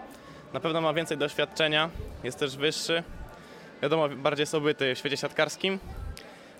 Na 0.54 0.60
pewno 0.60 0.80
ma 0.80 0.94
więcej 0.94 1.18
doświadczenia, 1.18 1.90
jest 2.24 2.38
też 2.38 2.56
wyższy. 2.56 3.02
Wiadomo, 3.82 4.08
bardziej 4.08 4.42
jest 4.42 4.54
obyty 4.54 4.94
w 4.94 4.98
świecie 4.98 5.16
siatkarskim, 5.16 5.78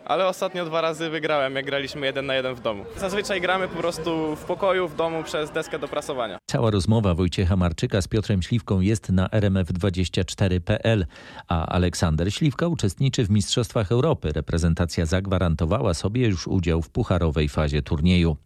ale 0.04 0.26
ostatnio 0.26 0.64
dwa 0.64 0.80
razy 0.80 1.10
wygrałem, 1.10 1.54
jak 1.56 1.66
graliśmy 1.66 2.06
jeden 2.06 2.26
na 2.26 2.34
jeden 2.34 2.54
w 2.54 2.60
domu. 2.60 2.84
Zazwyczaj 2.96 3.40
gramy 3.40 3.68
po 3.68 3.76
prostu 3.76 4.36
w 4.36 4.44
pokoju, 4.44 4.88
w 4.88 4.96
domu 4.96 5.22
przez 5.22 5.50
deskę 5.50 5.78
do 5.78 5.88
prasowania. 5.88 6.38
Cała 6.46 6.70
rozmowa 6.70 7.14
Wojciecha 7.14 7.56
Marczyka 7.56 8.02
z 8.02 8.08
Piotrem 8.08 8.42
Śliwką 8.42 8.80
jest 8.80 9.10
na 9.10 9.26
rmf24.pl, 9.26 11.06
a 11.48 11.66
Aleksander 11.66 12.34
Śliwka 12.34 12.68
uczestniczy 12.68 13.24
w 13.24 13.30
Mistrzostwach 13.30 13.92
Europy. 13.92 14.32
Reprezentacja 14.32 15.06
zagwarantowała 15.06 15.94
sobie 15.94 16.26
już 16.26 16.46
udział 16.46 16.82
w 16.82 16.90
pucharowej 16.90 17.48
fazie 17.48 17.82
turnieju. 17.82 18.36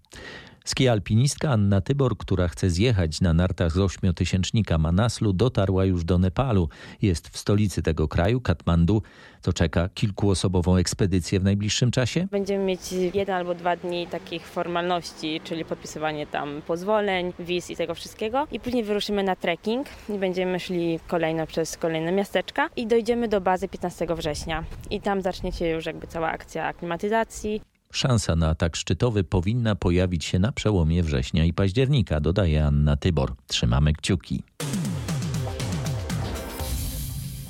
Skialpinistka 0.66 1.50
Anna 1.50 1.80
Tybor, 1.80 2.16
która 2.16 2.48
chce 2.48 2.70
zjechać 2.70 3.20
na 3.20 3.32
nartach 3.32 3.72
z 3.72 3.78
ośmiotysięcznika 3.78 4.78
Manaslu, 4.78 5.32
dotarła 5.32 5.84
już 5.84 6.04
do 6.04 6.18
Nepalu. 6.18 6.68
Jest 7.02 7.28
w 7.28 7.38
stolicy 7.38 7.82
tego 7.82 8.08
kraju, 8.08 8.40
Katmandu. 8.40 9.02
To 9.42 9.52
czeka 9.52 9.88
kilkuosobową 9.94 10.76
ekspedycję 10.76 11.40
w 11.40 11.44
najbliższym 11.44 11.90
czasie? 11.90 12.28
Będziemy 12.30 12.64
mieć 12.64 12.92
jeden 12.92 13.34
albo 13.34 13.54
dwa 13.54 13.76
dni 13.76 14.06
takich 14.06 14.46
formalności, 14.46 15.40
czyli 15.44 15.64
podpisywanie 15.64 16.26
tam 16.26 16.62
pozwoleń, 16.66 17.32
wiz 17.38 17.70
i 17.70 17.76
tego 17.76 17.94
wszystkiego. 17.94 18.46
I 18.52 18.60
później 18.60 18.84
wyruszymy 18.84 19.22
na 19.22 19.36
trekking 19.36 19.86
i 20.08 20.18
będziemy 20.18 20.60
szli 20.60 21.00
kolejno 21.06 21.46
przez 21.46 21.76
kolejne 21.76 22.12
miasteczka 22.12 22.68
i 22.76 22.86
dojdziemy 22.86 23.28
do 23.28 23.40
bazy 23.40 23.68
15 23.68 24.06
września. 24.16 24.64
I 24.90 25.00
tam 25.00 25.22
zacznie 25.22 25.52
się 25.52 25.68
już 25.68 25.86
jakby 25.86 26.06
cała 26.06 26.28
akcja 26.28 26.66
aklimatyzacji. 26.66 27.75
Szansa 27.96 28.36
na 28.36 28.48
atak 28.48 28.76
szczytowy 28.76 29.24
powinna 29.24 29.74
pojawić 29.74 30.24
się 30.24 30.38
na 30.38 30.52
przełomie 30.52 31.02
września 31.02 31.44
i 31.44 31.52
października, 31.52 32.20
dodaje 32.20 32.66
Anna 32.66 32.96
Tybor. 32.96 33.34
Trzymamy 33.46 33.92
kciuki. 33.92 34.42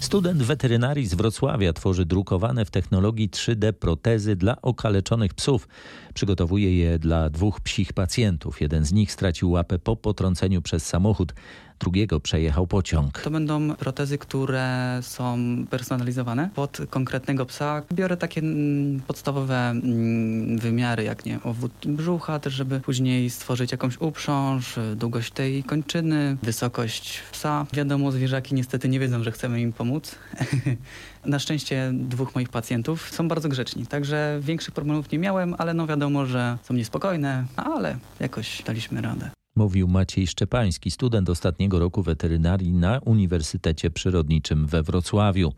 Student 0.01 0.43
weterynarii 0.43 1.07
z 1.07 1.15
Wrocławia 1.15 1.73
tworzy 1.73 2.05
drukowane 2.05 2.65
w 2.65 2.71
technologii 2.71 3.31
3D 3.31 3.73
protezy 3.73 4.37
dla 4.37 4.63
okaleczonych 4.63 5.35
psów. 5.35 5.69
Przygotowuje 6.15 6.79
je 6.79 6.99
dla 6.99 7.31
dwóch 7.31 7.61
psich 7.61 7.93
pacjentów. 7.93 8.61
Jeden 8.61 8.85
z 8.85 8.93
nich 8.93 9.13
stracił 9.13 9.51
łapę 9.51 9.79
po 9.79 9.97
potrąceniu 9.97 10.63
przez 10.63 10.87
samochód 10.87 11.35
drugiego 11.81 12.21
przejechał 12.21 12.67
pociąg. 12.67 13.21
To 13.21 13.31
będą 13.31 13.75
protezy, 13.75 14.19
które 14.19 14.99
są 15.03 15.39
personalizowane 15.71 16.51
pod 16.55 16.79
konkretnego 16.91 17.47
psa. 17.47 17.83
Biorę 17.93 18.17
takie 18.17 18.41
mm, 18.41 19.01
podstawowe 19.01 19.71
mm, 19.71 20.59
wymiary, 20.59 21.05
jak 21.05 21.25
nie 21.25 21.43
obwód 21.43 21.73
brzucha, 21.87 22.39
też 22.39 22.53
żeby 22.53 22.81
później 22.81 23.31
stworzyć 23.31 23.73
jakąś 23.73 24.01
uprząż, 24.01 24.79
długość 24.97 25.33
tej 25.33 25.65
kończyny, 25.65 26.37
wysokość 26.43 27.21
psa. 27.33 27.67
Wiadomo, 27.73 28.13
zwierzaki 28.13 28.55
niestety 28.55 28.89
nie 28.89 29.01
wiedzą, 29.01 29.23
że 29.23 29.33
chcemy 29.33 29.61
im 29.61 29.73
pomóc. 29.73 30.15
Na 31.25 31.39
szczęście 31.39 31.91
dwóch 31.95 32.35
moich 32.35 32.49
pacjentów 32.49 33.11
są 33.11 33.29
bardzo 33.29 33.49
grzeczni, 33.49 33.87
także 33.87 34.39
większych 34.43 34.75
problemów 34.75 35.11
nie 35.11 35.19
miałem, 35.19 35.55
ale 35.59 35.75
no 35.75 35.87
wiadomo, 35.87 36.27
że 36.27 36.59
są 36.63 36.75
niespokojne, 36.75 37.45
ale 37.57 37.97
jakoś 38.21 38.63
daliśmy 38.63 39.01
radę. 39.01 39.31
Mówił 39.57 39.89
Maciej 39.89 40.27
Szczepański, 40.27 40.91
student 40.91 41.31
ostatniego 41.31 41.79
roku 41.79 42.03
weterynarii 42.03 42.73
na 42.73 42.99
Uniwersytecie 43.05 43.91
Przyrodniczym 43.91 44.67
we 44.67 44.83
Wrocławiu. 44.83 45.53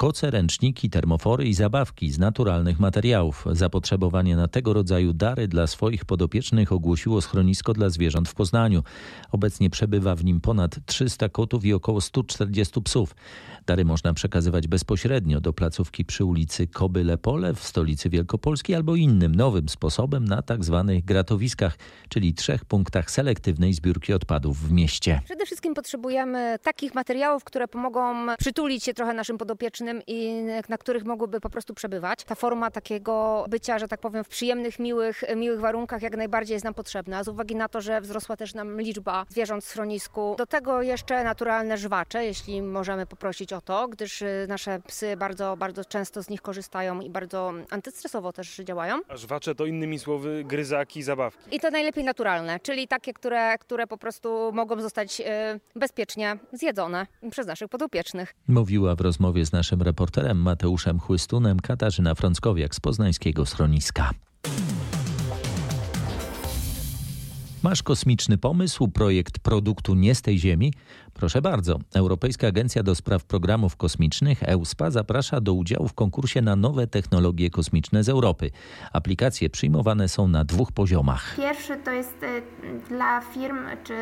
Koce, 0.00 0.30
ręczniki, 0.30 0.90
termofory 0.90 1.44
i 1.44 1.54
zabawki 1.54 2.10
z 2.10 2.18
naturalnych 2.18 2.80
materiałów. 2.80 3.44
Zapotrzebowanie 3.52 4.36
na 4.36 4.48
tego 4.48 4.72
rodzaju 4.72 5.12
dary 5.12 5.48
dla 5.48 5.66
swoich 5.66 6.04
podopiecznych 6.04 6.72
ogłosiło 6.72 7.20
schronisko 7.20 7.72
dla 7.72 7.88
zwierząt 7.88 8.28
w 8.28 8.34
Poznaniu. 8.34 8.82
Obecnie 9.32 9.70
przebywa 9.70 10.14
w 10.14 10.24
nim 10.24 10.40
ponad 10.40 10.86
300 10.86 11.28
kotów 11.28 11.64
i 11.64 11.72
około 11.72 12.00
140 12.00 12.82
psów. 12.82 13.14
Dary 13.66 13.84
można 13.84 14.14
przekazywać 14.14 14.68
bezpośrednio 14.68 15.40
do 15.40 15.52
placówki 15.52 16.04
przy 16.04 16.24
ulicy 16.24 16.66
Kobyle 16.66 17.18
Pole 17.18 17.54
w 17.54 17.64
stolicy 17.64 18.10
Wielkopolski 18.10 18.74
albo 18.74 18.96
innym 18.96 19.34
nowym 19.34 19.68
sposobem 19.68 20.24
na 20.24 20.42
tak 20.42 20.64
zwanych 20.64 21.04
gratowiskach, 21.04 21.78
czyli 22.08 22.34
trzech 22.34 22.64
punktach 22.64 23.10
selektywnej 23.10 23.72
zbiórki 23.72 24.12
odpadów 24.12 24.58
w 24.58 24.72
mieście. 24.72 25.20
Przede 25.24 25.46
wszystkim 25.46 25.74
potrzebujemy 25.74 26.56
takich 26.62 26.94
materiałów, 26.94 27.44
które 27.44 27.68
pomogą 27.68 28.26
przytulić 28.38 28.84
się 28.84 28.94
trochę 28.94 29.14
naszym 29.14 29.38
podopiecznym 29.38 29.89
i 30.06 30.42
na 30.68 30.78
których 30.78 31.04
mogłyby 31.04 31.40
po 31.40 31.50
prostu 31.50 31.74
przebywać. 31.74 32.24
Ta 32.24 32.34
forma 32.34 32.70
takiego 32.70 33.44
bycia, 33.48 33.78
że 33.78 33.88
tak 33.88 34.00
powiem, 34.00 34.24
w 34.24 34.28
przyjemnych, 34.28 34.78
miłych, 34.78 35.22
miłych 35.36 35.60
warunkach 35.60 36.02
jak 36.02 36.16
najbardziej 36.16 36.54
jest 36.54 36.64
nam 36.64 36.74
potrzebna, 36.74 37.24
z 37.24 37.28
uwagi 37.28 37.56
na 37.56 37.68
to, 37.68 37.80
że 37.80 38.00
wzrosła 38.00 38.36
też 38.36 38.54
nam 38.54 38.80
liczba 38.80 39.26
zwierząt 39.28 39.64
w 39.64 39.68
schronisku. 39.68 40.34
Do 40.38 40.46
tego 40.46 40.82
jeszcze 40.82 41.24
naturalne 41.24 41.78
żwacze, 41.78 42.24
jeśli 42.24 42.62
możemy 42.62 43.06
poprosić 43.06 43.52
o 43.52 43.60
to, 43.60 43.88
gdyż 43.88 44.22
y, 44.22 44.46
nasze 44.48 44.80
psy 44.86 45.16
bardzo, 45.16 45.56
bardzo 45.56 45.84
często 45.84 46.22
z 46.22 46.28
nich 46.28 46.42
korzystają 46.42 47.00
i 47.00 47.10
bardzo 47.10 47.52
antystresowo 47.70 48.32
też 48.32 48.56
działają. 48.56 49.00
A 49.08 49.16
żwacze 49.16 49.54
to 49.54 49.66
innymi 49.66 49.98
słowy 49.98 50.44
gryzaki, 50.44 51.02
zabawki. 51.02 51.56
I 51.56 51.60
to 51.60 51.70
najlepiej 51.70 52.04
naturalne, 52.04 52.60
czyli 52.60 52.88
takie, 52.88 53.12
które, 53.12 53.58
które 53.58 53.86
po 53.86 53.98
prostu 53.98 54.52
mogą 54.52 54.80
zostać 54.80 55.20
y, 55.20 55.24
bezpiecznie 55.76 56.36
zjedzone 56.52 57.06
przez 57.30 57.46
naszych 57.46 57.68
podopiecznych. 57.68 58.34
Mówiła 58.48 58.94
w 58.94 59.00
rozmowie 59.00 59.44
z 59.44 59.52
naszym 59.52 59.79
reporterem 59.82 60.38
Mateuszem 60.38 60.98
Chłystunem 60.98 61.60
Katarzyna 61.60 62.14
Frąckowiak 62.14 62.74
z 62.74 62.80
poznańskiego 62.80 63.46
schroniska. 63.46 64.10
Masz 67.62 67.82
kosmiczny 67.82 68.38
pomysł, 68.38 68.88
projekt 68.88 69.38
produktu 69.38 69.94
nie 69.94 70.14
z 70.14 70.22
tej 70.22 70.38
Ziemi? 70.38 70.72
Proszę 71.14 71.42
bardzo. 71.42 71.78
Europejska 71.94 72.46
Agencja 72.46 72.82
do 72.82 72.94
Spraw 72.94 73.24
Programów 73.24 73.76
Kosmicznych 73.76 74.42
EUSPA 74.42 74.90
zaprasza 74.90 75.40
do 75.40 75.54
udziału 75.54 75.88
w 75.88 75.94
konkursie 75.94 76.42
na 76.42 76.56
nowe 76.56 76.86
technologie 76.86 77.50
kosmiczne 77.50 78.04
z 78.04 78.08
Europy. 78.08 78.50
Aplikacje 78.92 79.50
przyjmowane 79.50 80.08
są 80.08 80.28
na 80.28 80.44
dwóch 80.44 80.72
poziomach. 80.72 81.36
Pierwszy 81.36 81.76
to 81.76 81.90
jest 81.90 82.22
y, 82.22 82.42
dla 82.88 83.20
firm 83.20 83.58
czy 83.84 83.94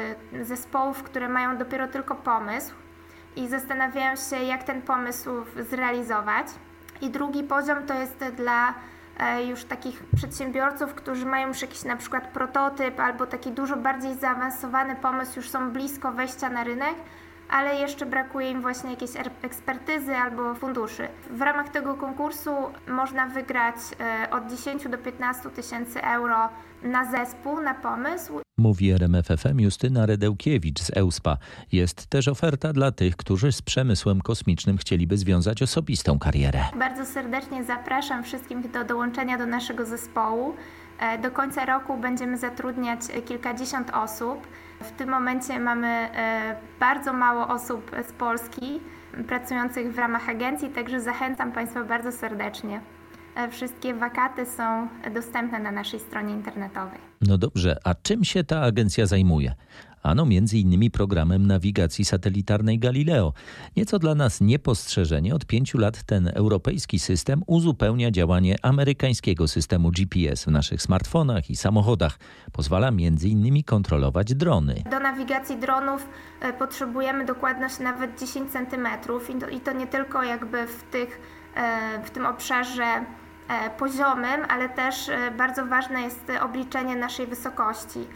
zespołów, 0.45 1.03
które 1.03 1.29
mają 1.29 1.59
dopiero 1.59 1.89
tylko 1.89 2.15
pomysł 2.15 2.75
i 3.39 3.49
zastanawiają 3.49 4.17
się, 4.17 4.37
jak 4.37 4.63
ten 4.63 4.83
pomysł 4.83 5.31
zrealizować. 5.71 6.47
I 7.01 7.11
drugi 7.11 7.45
poziom 7.45 7.87
to 7.87 7.95
jest 7.95 8.25
dla 8.37 8.75
e, 9.19 9.45
już 9.45 9.65
takich 9.65 10.03
przedsiębiorców, 10.17 10.95
którzy 10.95 11.27
mają 11.27 11.49
już 11.49 11.63
jakiś 11.63 11.85
na 11.85 11.97
przykład 11.97 12.29
prototyp 12.29 13.01
albo 13.01 13.27
taki 13.27 13.51
dużo 13.51 13.77
bardziej 13.77 14.15
zaawansowany 14.15 14.97
pomysł, 14.97 15.33
już 15.37 15.51
są 15.51 15.71
blisko 15.71 16.13
wejścia 16.13 16.49
na 16.49 16.65
rynek, 16.65 16.95
ale 17.49 17.75
jeszcze 17.75 18.07
brakuje 18.07 18.51
im 18.51 18.61
właśnie 18.61 18.91
jakiejś 18.91 19.11
ekspertyzy 19.43 20.17
albo 20.17 20.55
funduszy. 20.55 21.09
W 21.31 21.43
ramach 21.43 21.69
tego 21.69 21.95
konkursu 21.95 22.51
można 22.89 23.27
wygrać 23.27 23.77
e, 24.01 24.31
od 24.31 24.47
10 24.47 24.89
do 24.89 24.99
15 24.99 25.51
tysięcy 25.51 26.03
euro 26.03 26.49
na 26.83 27.11
zespół, 27.11 27.61
na 27.61 27.75
pomysł. 27.75 28.41
Mówi 28.59 28.91
RMFFM 28.91 29.61
Justyna 29.61 30.07
Redełkiewicz 30.07 30.81
z 30.81 30.97
EUSPA. 30.97 31.39
Jest 31.73 32.07
też 32.07 32.29
oferta 32.29 32.73
dla 32.73 32.93
tych, 32.93 33.17
którzy 33.17 33.53
z 33.53 33.63
przemysłem 33.63 34.21
kosmicznym 34.21 34.77
chcieliby 34.77 35.17
związać 35.17 35.63
osobistą 35.63 36.19
karierę. 36.19 36.65
Bardzo 36.79 37.07
serdecznie 37.07 37.65
zapraszam 37.65 38.25
wszystkich 38.25 38.71
do 38.71 38.85
dołączenia 38.85 39.39
do 39.39 39.47
naszego 39.47 39.87
zespołu. 39.87 40.55
E, 40.99 41.19
do 41.19 41.31
końca 41.31 41.65
roku 41.65 41.97
będziemy 41.97 42.39
zatrudniać 42.39 43.01
kilkadziesiąt 43.29 43.91
osób. 43.91 44.47
W 44.81 44.91
tym 44.91 45.09
momencie 45.09 45.61
mamy 45.61 45.87
e, 45.87 46.57
bardzo 46.81 47.13
mało 47.13 47.49
osób 47.49 47.91
z 48.09 48.13
Polski 48.13 48.81
pracujących 49.29 49.93
w 49.93 49.99
ramach 49.99 50.29
agencji, 50.29 50.69
także 50.69 51.01
zachęcam 51.01 51.53
Państwa 51.53 51.85
bardzo 51.85 52.13
serdecznie. 52.13 52.81
E, 53.37 53.49
wszystkie 53.51 53.95
wakaty 53.95 54.47
są 54.47 54.89
dostępne 55.15 55.59
na 55.59 55.71
naszej 55.71 56.01
stronie 56.01 56.35
internetowej. 56.35 56.99
No 57.21 57.39
dobrze, 57.39 57.77
a 57.85 57.95
czym 57.95 58.25
się 58.25 58.45
ta 58.45 58.61
agencja 58.61 59.07
zajmuje? 59.07 59.55
Ano 60.03 60.27
między 60.27 60.59
innymi 60.59 60.91
programem 60.91 61.47
nawigacji 61.47 62.05
satelitarnej 62.05 62.79
Galileo. 62.79 63.33
Nieco 63.77 63.99
dla 63.99 64.15
nas 64.15 64.41
niepostrzeżenie, 64.41 65.35
od 65.35 65.47
pięciu 65.47 65.79
lat 65.79 66.03
ten 66.03 66.31
europejski 66.35 66.99
system 66.99 67.43
uzupełnia 67.47 68.11
działanie 68.11 68.57
amerykańskiego 68.63 69.49
systemu 69.49 69.91
GPS 69.91 70.45
w 70.45 70.51
naszych 70.51 70.83
smartfonach 70.83 71.51
i 71.51 71.57
samochodach. 71.57 72.19
Pozwala 72.53 72.91
między 72.91 73.29
innymi 73.29 73.65
kontrolować 73.65 74.35
drony. 74.35 74.83
Do 74.91 75.01
nawigacji 75.01 75.57
dronów 75.57 76.09
e, 76.41 76.53
potrzebujemy 76.53 77.25
dokładność 77.25 77.79
nawet 77.79 78.21
10 78.21 78.51
cm 78.53 78.87
i 79.57 79.61
to, 79.61 79.73
nie 79.73 79.87
tylko 79.87 80.23
jakby 80.23 80.67
w, 80.67 80.83
tych, 80.83 81.21
w 82.05 82.11
tym 82.11 82.27
obszarze 82.27 82.85
e, 82.85 83.71
poziomym, 83.71 84.47
ale 84.49 84.69
też 84.69 85.11
bardzo 85.37 85.67
ważne 85.67 86.03
jest 86.03 86.33
obliczenie 86.41 86.97
naszej 86.97 87.27
wysokości. 87.27 88.07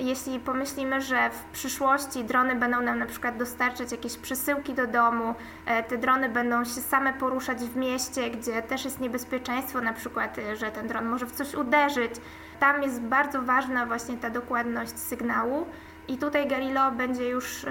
Jeśli 0.00 0.40
pomyślimy, 0.40 1.00
że 1.00 1.30
w 1.30 1.44
przyszłości 1.44 2.24
drony 2.24 2.56
będą 2.56 2.80
nam 2.80 2.98
na 2.98 3.06
przykład 3.06 3.36
dostarczać 3.36 3.92
jakieś 3.92 4.16
przesyłki 4.16 4.74
do 4.74 4.86
domu, 4.86 5.34
e, 5.66 5.82
te 5.82 5.98
drony 5.98 6.28
będą 6.28 6.64
się 6.64 6.80
same 6.80 7.12
poruszać 7.12 7.58
w 7.58 7.76
mieście, 7.76 8.30
gdzie 8.30 8.62
też 8.62 8.84
jest 8.84 9.00
niebezpieczeństwo, 9.00 9.80
na 9.80 9.92
przykład, 9.92 10.38
e, 10.38 10.56
że 10.56 10.70
ten 10.70 10.88
dron 10.88 11.06
może 11.06 11.26
w 11.26 11.32
coś 11.32 11.54
uderzyć. 11.54 12.12
Tam 12.60 12.82
jest 12.82 13.00
bardzo 13.00 13.42
ważna 13.42 13.86
właśnie 13.86 14.16
ta 14.16 14.30
dokładność 14.30 14.98
sygnału 14.98 15.66
i 16.08 16.18
tutaj 16.18 16.48
Galileo 16.48 16.90
będzie 16.90 17.28
już 17.28 17.64
e, 17.64 17.70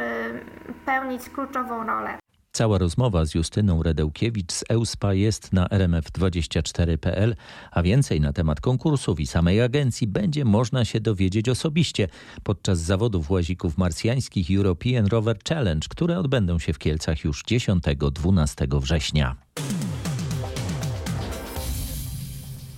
pełnić 0.85 1.29
kluczową 1.29 1.87
rolę. 1.87 2.22
Cała 2.55 2.77
rozmowa 2.77 3.25
z 3.25 3.35
Justyną 3.35 3.83
Redełkiewicz 3.83 4.51
z 4.51 4.63
EUSPA 4.69 5.13
jest 5.13 5.53
na 5.53 5.67
rmf24.pl, 5.67 7.35
a 7.71 7.83
więcej 7.83 8.21
na 8.21 8.33
temat 8.33 8.61
konkursów 8.61 9.19
i 9.19 9.27
samej 9.27 9.61
agencji 9.61 10.07
będzie 10.07 10.45
można 10.45 10.85
się 10.85 10.99
dowiedzieć 10.99 11.49
osobiście 11.49 12.07
podczas 12.43 12.79
zawodów 12.79 13.31
łazików 13.31 13.77
marsjańskich 13.77 14.57
European 14.57 15.05
Rover 15.05 15.37
Challenge, 15.49 15.87
które 15.89 16.19
odbędą 16.19 16.59
się 16.59 16.73
w 16.73 16.79
Kielcach 16.79 17.23
już 17.23 17.43
10-12 17.43 18.81
września. 18.81 19.35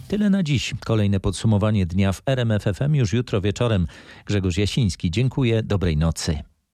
Tyle 0.08 0.30
na 0.30 0.44
dziś. 0.44 0.74
Kolejne 0.86 1.20
podsumowanie 1.20 1.86
dnia 1.86 2.14
w 2.14 2.22
RMFFM 2.26 2.96
już 2.96 3.14
jutro 3.14 3.42
wieczorem. 3.42 3.88
Grzegorz 4.26 4.58
Jasiński, 4.58 5.12
dziękuję, 5.12 5.64
dobrej 5.64 5.98
nocy. 5.98 6.55